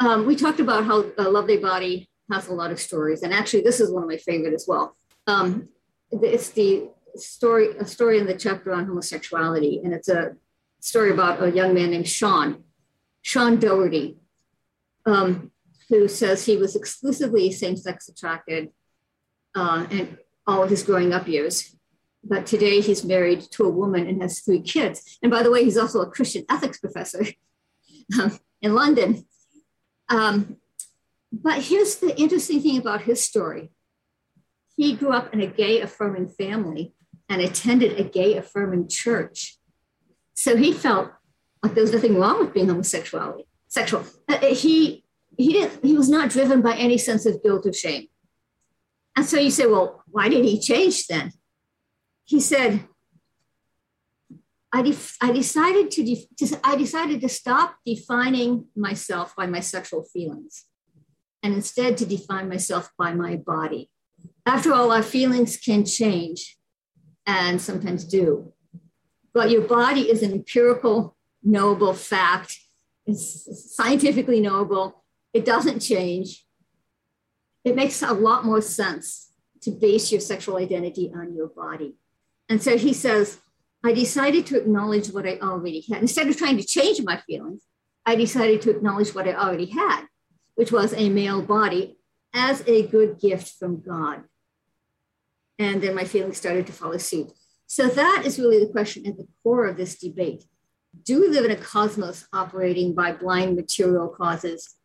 [0.00, 3.32] um, we talked about how uh, Love Thy Body has a lot of stories, and
[3.32, 4.96] actually, this is one of my favorite as well.
[5.26, 5.68] Um,
[6.10, 10.36] it's the story, a story in the chapter on homosexuality, and it's a
[10.80, 12.64] story about a young man named Sean,
[13.22, 14.16] Sean Doherty,
[15.06, 15.50] um,
[15.88, 18.70] who says he was exclusively same-sex attracted
[19.54, 21.76] uh, and all of his growing up years
[22.22, 25.18] but today he's married to a woman and has three kids.
[25.22, 27.24] And by the way, he's also a Christian ethics professor
[28.20, 29.26] um, in London.
[30.08, 30.56] Um,
[31.32, 33.72] but here's the interesting thing about his story
[34.76, 36.94] he grew up in a gay affirming family
[37.28, 39.58] and attended a gay affirming church.
[40.32, 41.12] So he felt
[41.62, 44.06] like there was nothing wrong with being homosexuality, sexual.
[44.26, 45.04] Uh, uh, he
[45.36, 48.06] he didn't he was not driven by any sense of guilt or shame.
[49.16, 51.32] And so you say, well, why did he change then?
[52.30, 52.84] he said,
[54.72, 59.58] I, de- I decided to, de- to, I decided to stop defining myself by my
[59.58, 60.66] sexual feelings
[61.42, 63.90] and instead to define myself by my body.
[64.46, 66.58] After all, our feelings can change
[67.26, 68.52] and sometimes do.
[69.32, 72.58] But your body is an empirical, knowable fact.
[73.06, 75.04] It's scientifically knowable.
[75.32, 76.44] It doesn't change.
[77.64, 79.32] It makes a lot more sense
[79.62, 81.94] to base your sexual identity on your body.
[82.48, 83.38] And so he says,
[83.84, 86.02] I decided to acknowledge what I already had.
[86.02, 87.62] Instead of trying to change my feelings,
[88.04, 90.06] I decided to acknowledge what I already had,
[90.60, 91.96] which was a male body
[92.34, 94.24] as a good gift from God.
[95.58, 97.32] And then my feelings started to follow suit.
[97.66, 100.44] So that is really the question at the core of this debate.
[101.04, 104.76] Do we live in a cosmos operating by blind material causes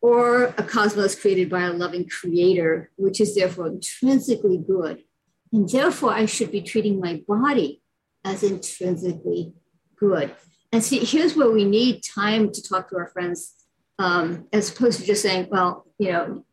[0.00, 5.04] or a cosmos created by a loving creator, which is therefore intrinsically good
[5.52, 7.82] and therefore, I should be treating my body
[8.24, 9.52] as intrinsically
[9.96, 10.34] good.
[10.72, 13.54] And see, here's where we need time to talk to our friends,
[13.98, 16.44] um, as opposed to just saying, well, you know,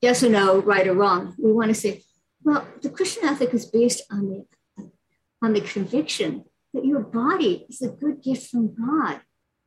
[0.00, 1.34] yes or no, right or wrong.
[1.38, 2.02] We want to say,
[2.42, 4.90] well, the Christian ethic is based on the,
[5.42, 9.20] on the conviction that your body is a good gift from God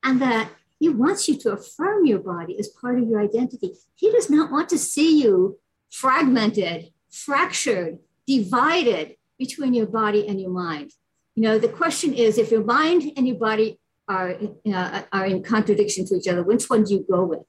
[0.03, 3.73] and that He wants you to affirm your body as part of your identity.
[3.95, 5.59] He does not want to see you
[5.89, 10.91] fragmented, fractured, divided between your body and your mind.
[11.35, 14.35] You know, the question is if your mind and your body are,
[14.71, 17.43] uh, are in contradiction to each other, which one do you go with?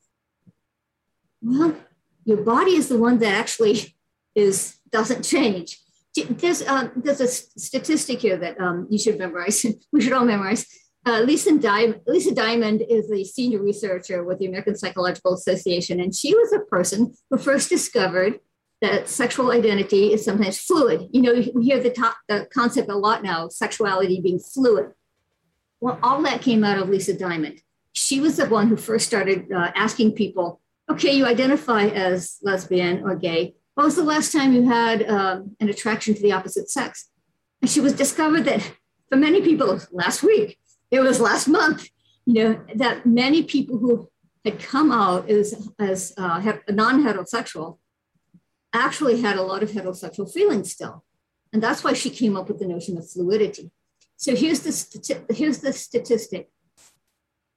[1.41, 1.77] Well,
[2.25, 3.97] your body is the one that actually
[4.35, 5.79] is doesn't change.
[6.17, 9.65] There's, um, there's a statistic here that um, you should memorize.
[9.93, 10.67] we should all memorize.
[11.07, 16.15] Uh, Lisa, Diamond, Lisa Diamond is a senior researcher with the American Psychological Association, and
[16.15, 18.41] she was a person who first discovered
[18.81, 21.09] that sexual identity is sometimes fluid.
[21.13, 24.93] You know, we hear the, top, the concept a lot now, sexuality being fluid.
[25.81, 27.61] Well, all that came out of Lisa Diamond.
[27.93, 30.61] She was the one who first started uh, asking people,
[30.91, 33.55] okay, you identify as lesbian or gay.
[33.75, 37.11] When was the last time you had um, an attraction to the opposite sex?
[37.63, 38.73] And she was discovered that
[39.09, 40.59] for many people, last week,
[40.91, 41.89] it was last month,
[42.27, 44.09] you know, that many people who
[44.45, 47.79] had come out as, as uh, non heterosexual
[48.73, 51.05] actually had a lot of heterosexual feelings still.
[51.53, 53.71] And that's why she came up with the notion of fluidity.
[54.19, 56.49] So here's the, here's the statistic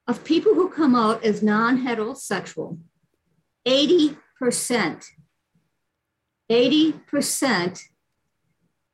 [0.06, 2.78] of people who come out as non heterosexual,
[3.66, 4.16] 80%,
[6.50, 7.80] 80%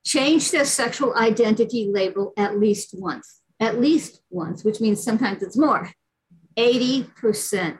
[0.02, 5.58] change their sexual identity label at least once, at least once, which means sometimes it's
[5.58, 5.90] more.
[6.56, 7.78] 80%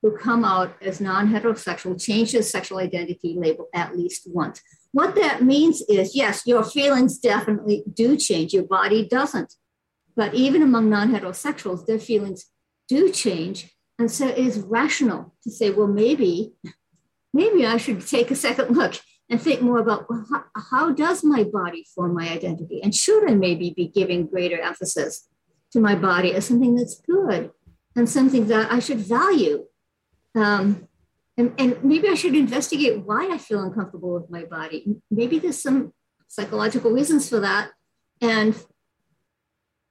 [0.00, 4.62] who come out as non heterosexual change their sexual identity label at least once.
[4.92, 9.54] What that means is yes, your feelings definitely do change, your body doesn't.
[10.16, 12.46] But even among non heterosexuals, their feelings
[12.88, 13.74] do change.
[13.98, 16.52] And so it is rational to say, well, maybe,
[17.32, 18.94] maybe I should take a second look
[19.28, 22.80] and think more about well, how, how does my body form my identity?
[22.82, 25.28] And should I maybe be giving greater emphasis
[25.72, 27.50] to my body as something that's good
[27.94, 29.66] and something that I should value.
[30.34, 30.87] Um,
[31.38, 34.96] and, and maybe I should investigate why I feel uncomfortable with my body.
[35.08, 35.92] Maybe there's some
[36.26, 37.70] psychological reasons for that.
[38.20, 38.56] And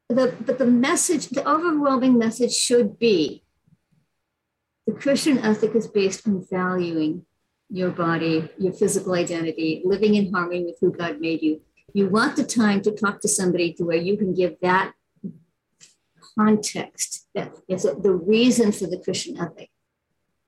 [0.10, 3.46] the, but the message, the overwhelming message should be
[4.86, 7.26] the Christian ethic is based on valuing
[7.70, 11.62] your body, your physical identity, living in harmony with who God made you.
[11.94, 14.94] You want the time to talk to somebody to where you can give that
[16.38, 19.70] context that is the reason for the Christian ethic.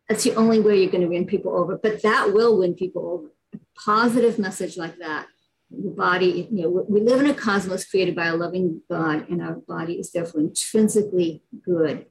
[0.10, 3.08] That's the only way you're going to win people over, but that will win people
[3.08, 3.28] over.
[3.54, 5.28] A positive message like that.
[5.70, 9.40] The body, you know, we live in a cosmos created by a loving God, and
[9.40, 12.08] our body is therefore intrinsically good.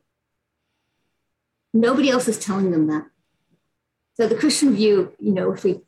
[1.75, 3.07] Nobody else is telling them that.
[4.15, 5.81] So the Christian view, you know, if we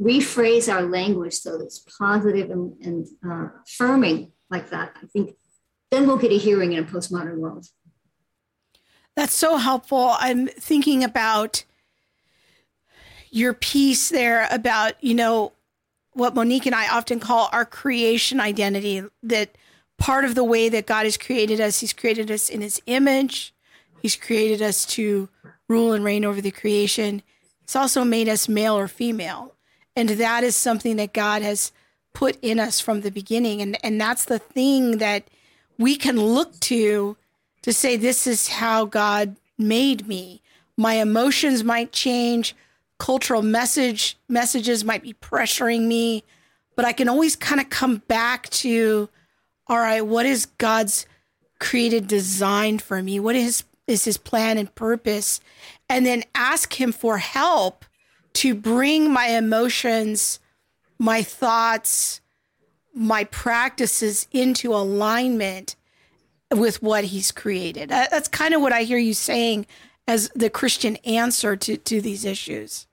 [0.00, 5.36] rephrase our language so that it's positive and, and uh, affirming like that, I think
[5.90, 7.66] then we'll get a hearing in a postmodern world.
[9.18, 10.14] That's so helpful.
[10.20, 11.64] I'm thinking about
[13.32, 15.54] your piece there about, you know,
[16.12, 19.58] what Monique and I often call our creation identity, that
[19.98, 23.52] part of the way that God has created us, He's created us in His image.
[24.00, 25.28] He's created us to
[25.66, 27.24] rule and reign over the creation.
[27.62, 29.52] He's also made us male or female.
[29.96, 31.72] And that is something that God has
[32.14, 33.62] put in us from the beginning.
[33.62, 35.26] And, and that's the thing that
[35.76, 37.16] we can look to
[37.62, 40.42] to say, this is how God made me.
[40.76, 42.54] My emotions might change,
[42.98, 46.24] cultural message messages might be pressuring me,
[46.76, 49.08] but I can always kind of come back to,
[49.66, 51.06] all right, what is God's
[51.58, 53.18] created design for me?
[53.18, 55.40] What is is his plan and purpose?
[55.88, 57.84] And then ask him for help
[58.34, 60.38] to bring my emotions,
[60.98, 62.20] my thoughts,
[62.94, 65.74] my practices into alignment
[66.54, 67.90] with what he's created.
[67.90, 69.66] That's kind of what I hear you saying
[70.06, 72.86] as the Christian answer to, to these issues.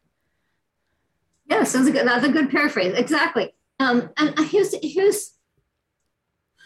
[1.50, 2.94] Yes, that's a good, that's a good paraphrase.
[2.98, 3.54] Exactly.
[3.80, 5.32] Um, and here's, here's,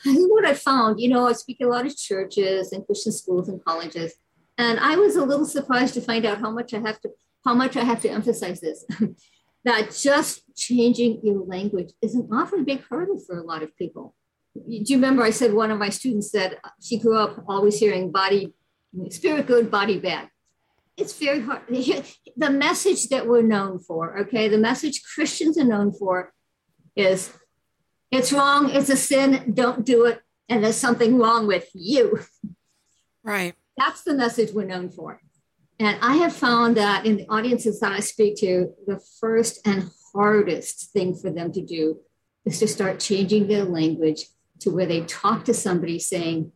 [0.06, 1.00] what I found.
[1.00, 4.14] You know, I speak at a lot of churches and Christian schools and colleges,
[4.58, 7.10] and I was a little surprised to find out how much I have to,
[7.44, 8.86] how much I have to emphasize this.
[9.66, 14.16] that just changing your language is an awfully big hurdle for a lot of people.
[14.56, 18.12] Do you remember I said one of my students that she grew up always hearing
[18.12, 18.54] body,
[19.10, 20.30] spirit good, body bad.
[20.98, 21.62] It's very hard.
[22.38, 26.32] The message that we're known for, okay, the message Christians are known for
[26.96, 27.34] is
[28.12, 32.20] it's wrong, it's a sin, don't do it, and there's something wrong with you.
[33.24, 33.56] Right.
[33.78, 35.22] That's the message we're known for.
[35.80, 39.90] And I have found that in the audiences that I speak to, the first and
[40.14, 42.00] hardest thing for them to do
[42.46, 44.26] is to start changing their language
[44.60, 46.52] to where they talk to somebody saying,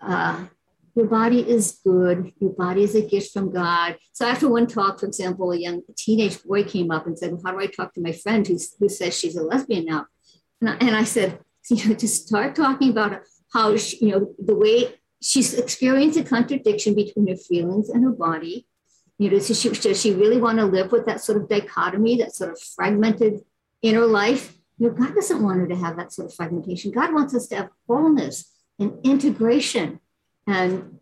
[0.00, 0.46] uh,
[0.94, 2.32] your body is good.
[2.40, 3.96] Your body is a gift from God.
[4.12, 7.42] So after one talk, for example, a young teenage boy came up and said, well,
[7.44, 10.06] how do I talk to my friend who's, who says she's a lesbian now?
[10.60, 11.38] And I, and I said,
[11.70, 13.20] you know, to start talking about
[13.52, 18.12] how, she, you know, the way she's experienced a contradiction between her feelings and her
[18.12, 18.66] body.
[19.18, 22.16] You know, does she, does she really want to live with that sort of dichotomy,
[22.18, 23.40] that sort of fragmented
[23.82, 24.57] inner life?
[24.78, 26.90] You know, God doesn't want her to have that sort of fragmentation.
[26.90, 30.00] God wants us to have wholeness and integration
[30.46, 30.98] and,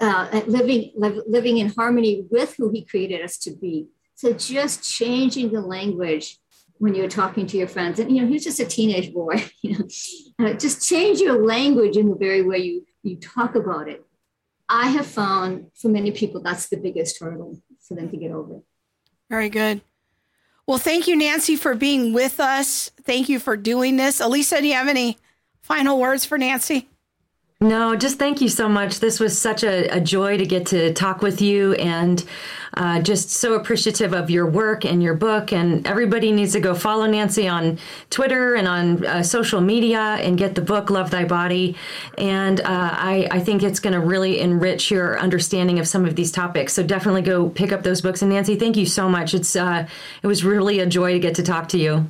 [0.00, 3.88] uh, living, living in harmony with who He created us to be.
[4.14, 6.38] So just changing the language
[6.78, 9.44] when you're talking to your friends, and you know, he's just a teenage boy.
[9.62, 13.88] You know, uh, just change your language in the very way you you talk about
[13.88, 14.04] it.
[14.68, 18.60] I have found for many people that's the biggest hurdle for them to get over.
[19.28, 19.80] Very good.
[20.68, 22.90] Well, thank you, Nancy, for being with us.
[23.02, 24.20] Thank you for doing this.
[24.20, 25.16] Alisa, do you have any
[25.62, 26.90] final words for Nancy?
[27.60, 29.00] No, just thank you so much.
[29.00, 32.24] This was such a, a joy to get to talk with you and
[32.74, 35.52] uh, just so appreciative of your work and your book.
[35.52, 37.80] And everybody needs to go follow Nancy on
[38.10, 41.74] Twitter and on uh, social media and get the book, Love Thy Body.
[42.16, 46.14] And uh, I, I think it's going to really enrich your understanding of some of
[46.14, 46.74] these topics.
[46.74, 48.22] So definitely go pick up those books.
[48.22, 49.34] And Nancy, thank you so much.
[49.34, 49.88] It's uh,
[50.22, 52.06] It was really a joy to get to talk to you.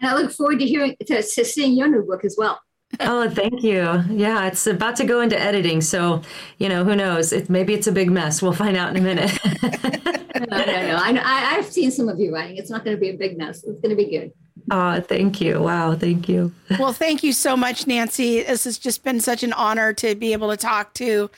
[0.00, 2.60] And I look forward to hearing to, to seeing your new book as well
[3.00, 4.02] oh, thank you.
[4.10, 6.22] Yeah, it's about to go into editing, so
[6.58, 7.32] you know who knows?
[7.32, 8.42] It, maybe it's a big mess.
[8.42, 9.38] We'll find out in a minute.
[9.62, 10.96] no, no, no.
[10.96, 12.56] I, I've seen some of you writing.
[12.56, 13.58] It's not going to be a big mess.
[13.64, 14.32] It's going to be good.
[14.70, 15.62] Oh, thank you.
[15.62, 16.52] Wow, thank you.
[16.78, 18.42] well, thank you so much, Nancy.
[18.42, 21.30] This has just been such an honor to be able to talk to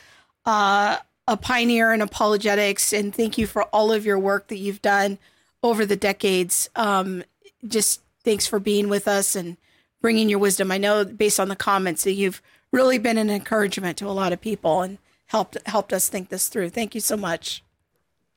[0.47, 0.99] uh,
[1.29, 5.19] a pioneer in apologetics, and thank you for all of your work that you've done
[5.63, 6.69] over the decades.
[6.75, 7.23] Um,
[7.67, 9.57] just thanks for being with us and
[10.01, 10.71] bringing your wisdom.
[10.71, 14.33] I know based on the comments that you've really been an encouragement to a lot
[14.33, 16.71] of people and helped helped us think this through.
[16.71, 17.63] Thank you so much.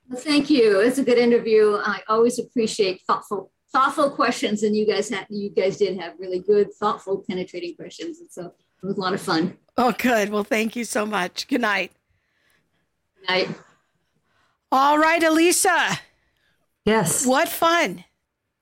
[0.10, 0.80] Well, thank you.
[0.80, 1.78] It's a good interview.
[1.84, 6.40] I always appreciate thoughtful thoughtful questions, and you guys had you guys did have really
[6.40, 8.54] good, thoughtful, penetrating questions, and so
[8.84, 9.58] it was a lot of fun.
[9.78, 10.30] Oh, good.
[10.30, 11.48] Well, thank you so much.
[11.48, 11.92] Good night.
[13.16, 13.50] Good night.
[14.72, 16.00] All right, Alisa.
[16.86, 17.26] Yes.
[17.26, 18.04] What fun.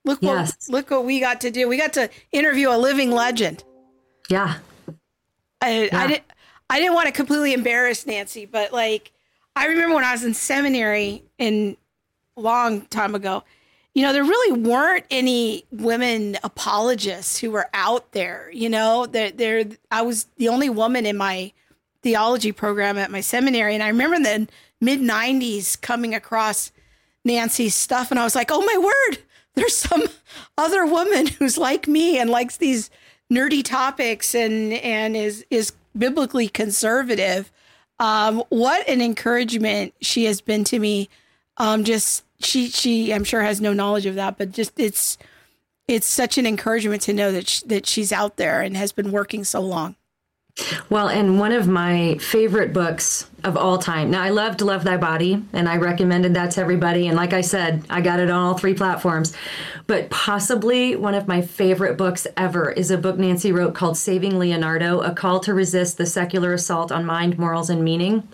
[0.03, 0.69] Look what Yes.
[0.69, 1.67] look what we got to do.
[1.67, 3.63] We got to interview a living legend.
[4.29, 4.55] Yeah.
[5.61, 5.99] I, Yeah.
[5.99, 6.23] I didn't
[6.69, 9.11] I didn't want to completely embarrass Nancy, but like
[9.55, 11.75] I remember when I was in seminary in
[12.35, 13.43] long time ago,
[13.93, 18.49] you know, there really weren't any women apologists who were out there.
[18.53, 21.51] You know, there there I was the only woman in my
[22.01, 24.47] theology program at my seminary, and I remember in the
[24.79, 26.71] mid '90s coming across
[27.25, 29.19] Nancy's stuff, and I was like, oh my word,
[29.55, 30.03] there's some
[30.57, 32.89] other woman who's like me and likes these
[33.31, 37.51] nerdy topics and and is is biblically conservative.
[37.99, 41.09] Um, what an encouragement she has been to me.
[41.57, 45.17] Um, just she she I'm sure has no knowledge of that, but just it's
[45.87, 49.11] it's such an encouragement to know that sh- that she's out there and has been
[49.11, 49.95] working so long.
[50.89, 54.11] Well, and one of my favorite books of all time.
[54.11, 57.07] Now, I loved Love Thy Body, and I recommended that to everybody.
[57.07, 59.33] And like I said, I got it on all three platforms.
[59.87, 64.37] But possibly one of my favorite books ever is a book Nancy wrote called Saving
[64.37, 68.27] Leonardo A Call to Resist the Secular Assault on Mind, Morals, and Meaning.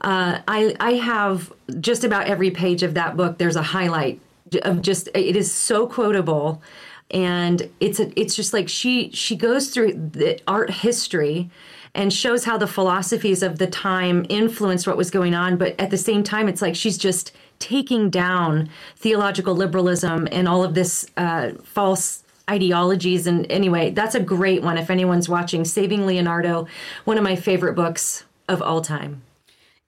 [0.00, 4.20] Uh, I, I have just about every page of that book, there's a highlight
[4.62, 6.62] of just, it is so quotable
[7.10, 11.50] and it's a, it's just like she she goes through the art history
[11.94, 15.90] and shows how the philosophies of the time influenced what was going on but at
[15.90, 21.06] the same time it's like she's just taking down theological liberalism and all of this
[21.16, 26.66] uh, false ideologies and anyway that's a great one if anyone's watching saving leonardo
[27.04, 29.22] one of my favorite books of all time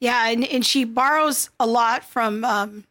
[0.01, 2.85] Yeah, and, and she borrows a lot from um,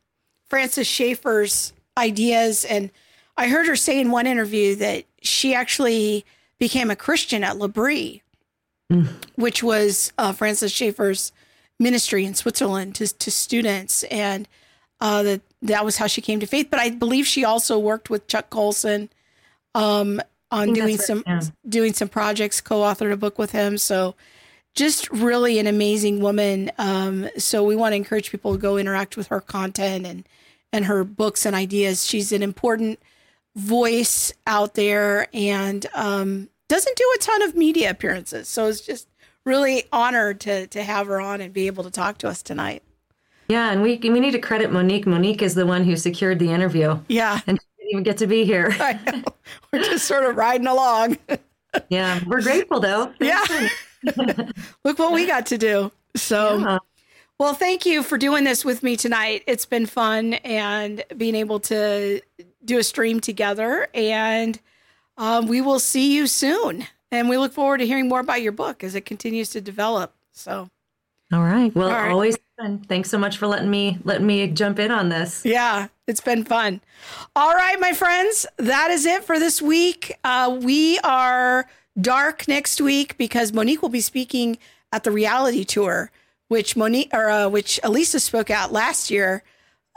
[0.47, 2.64] Francis Schaeffer's ideas.
[2.64, 2.91] And
[3.39, 6.25] I heard her say in one interview that she actually
[6.59, 8.21] became a Christian at L'Abri,
[9.35, 11.31] which was uh, Francis Schaeffer's
[11.79, 14.03] ministry in Switzerland to, to students.
[14.03, 14.45] And
[14.99, 16.67] uh, that, that was how she came to faith.
[16.69, 19.07] But I believe she also worked with Chuck Colson
[19.73, 20.21] um,
[20.51, 21.39] on doing that's some yeah.
[21.67, 23.77] doing some projects, co-authored a book with him.
[23.77, 24.15] So
[24.75, 26.71] just really an amazing woman.
[26.77, 30.27] Um, so we want to encourage people to go interact with her content and
[30.73, 32.05] and her books and ideas.
[32.05, 32.99] She's an important
[33.55, 38.47] voice out there and um, doesn't do a ton of media appearances.
[38.47, 39.07] So it's just
[39.45, 42.84] really honored to to have her on and be able to talk to us tonight.
[43.47, 46.51] yeah and we we need to credit monique monique is the one who secured the
[46.51, 48.76] interview Yeah, and she didn't even get to be here.
[49.73, 51.17] We're just sort of riding along.
[51.89, 53.43] yeah we're grateful though Yeah.
[54.84, 55.91] Look what we got to do.
[56.15, 56.77] So, Yeah.
[57.39, 59.43] well, thank you for doing this with me tonight.
[59.47, 62.21] It's been fun and being able to
[62.69, 63.87] do a stream together.
[63.93, 64.59] And
[65.17, 66.85] um, we will see you soon.
[67.11, 70.13] And we look forward to hearing more about your book as it continues to develop.
[70.31, 70.69] So,
[71.33, 71.73] All right.
[71.75, 72.11] Well, All right.
[72.11, 72.79] always fun.
[72.87, 75.43] Thanks so much for letting me letting me jump in on this.
[75.43, 76.81] Yeah, it's been fun.
[77.35, 80.13] All right, my friends, that is it for this week.
[80.23, 81.67] Uh, we are
[81.99, 84.57] dark next week because Monique will be speaking
[84.91, 86.11] at the reality tour,
[86.47, 89.43] which Monique or uh, which Alisa spoke at last year.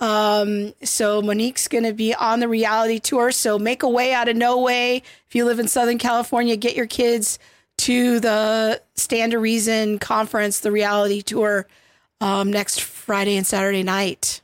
[0.03, 3.31] Um, so Monique's going to be on the reality tour.
[3.31, 4.97] So make a way out of no way.
[4.97, 7.39] If you live in Southern California, get your kids
[7.79, 11.69] to the Stand to Reason conference, the reality tour,
[12.21, 14.41] um, next Friday and Saturday night.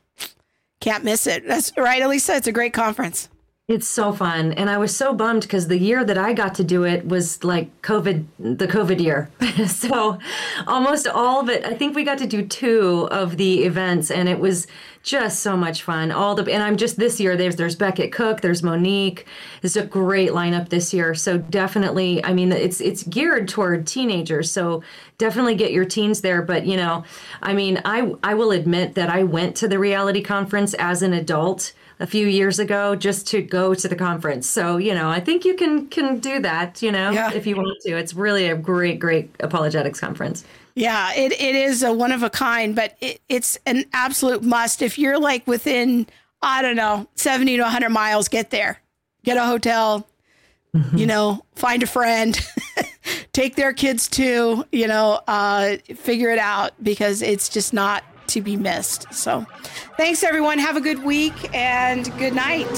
[0.81, 1.45] Can't miss it.
[1.47, 2.37] That's right, Alisa.
[2.37, 3.29] It's a great conference.
[3.69, 4.53] It's so fun.
[4.53, 7.45] And I was so bummed because the year that I got to do it was
[7.45, 9.31] like COVID, the COVID year.
[9.67, 10.19] so
[10.67, 14.27] almost all of it, I think we got to do two of the events and
[14.27, 14.69] it was
[15.03, 16.11] just so much fun.
[16.11, 19.27] All the, and I'm just this year, there's, there's Beckett Cook, there's Monique.
[19.63, 21.15] It's a great lineup this year.
[21.15, 24.51] So definitely, I mean, it's, it's geared toward teenagers.
[24.51, 24.83] So
[25.19, 26.41] definitely get your teens there.
[26.41, 27.05] But you know,
[27.43, 31.13] I mean, I, I will admit that I went to the reality conference as an
[31.13, 34.47] adult a few years ago just to go to the conference.
[34.49, 37.33] So, you know, I think you can can do that, you know, Yeah.
[37.33, 37.97] if you want to.
[37.97, 40.45] It's really a great great apologetics conference.
[40.75, 44.81] Yeah, it, it is a one of a kind, but it, it's an absolute must.
[44.81, 46.07] If you're like within,
[46.41, 48.81] I don't know, 70 to 100 miles, get there,
[49.25, 50.07] get a hotel,
[50.95, 52.39] you know, find a friend,
[53.33, 58.41] take their kids too, you know, uh, figure it out because it's just not to
[58.41, 59.13] be missed.
[59.13, 59.45] So
[59.97, 60.59] thanks, everyone.
[60.59, 62.69] Have a good week and good night.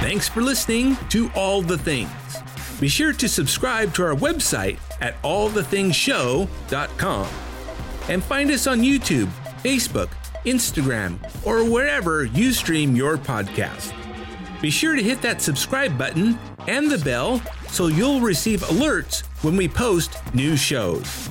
[0.00, 2.10] Thanks for listening to All the Things.
[2.80, 7.28] Be sure to subscribe to our website at allthethingshow.com
[8.08, 9.28] and find us on YouTube,
[9.62, 10.08] Facebook,
[10.44, 13.92] Instagram, or wherever you stream your podcast.
[14.60, 16.36] Be sure to hit that subscribe button
[16.68, 21.30] and the bell so you'll receive alerts when we post new shows.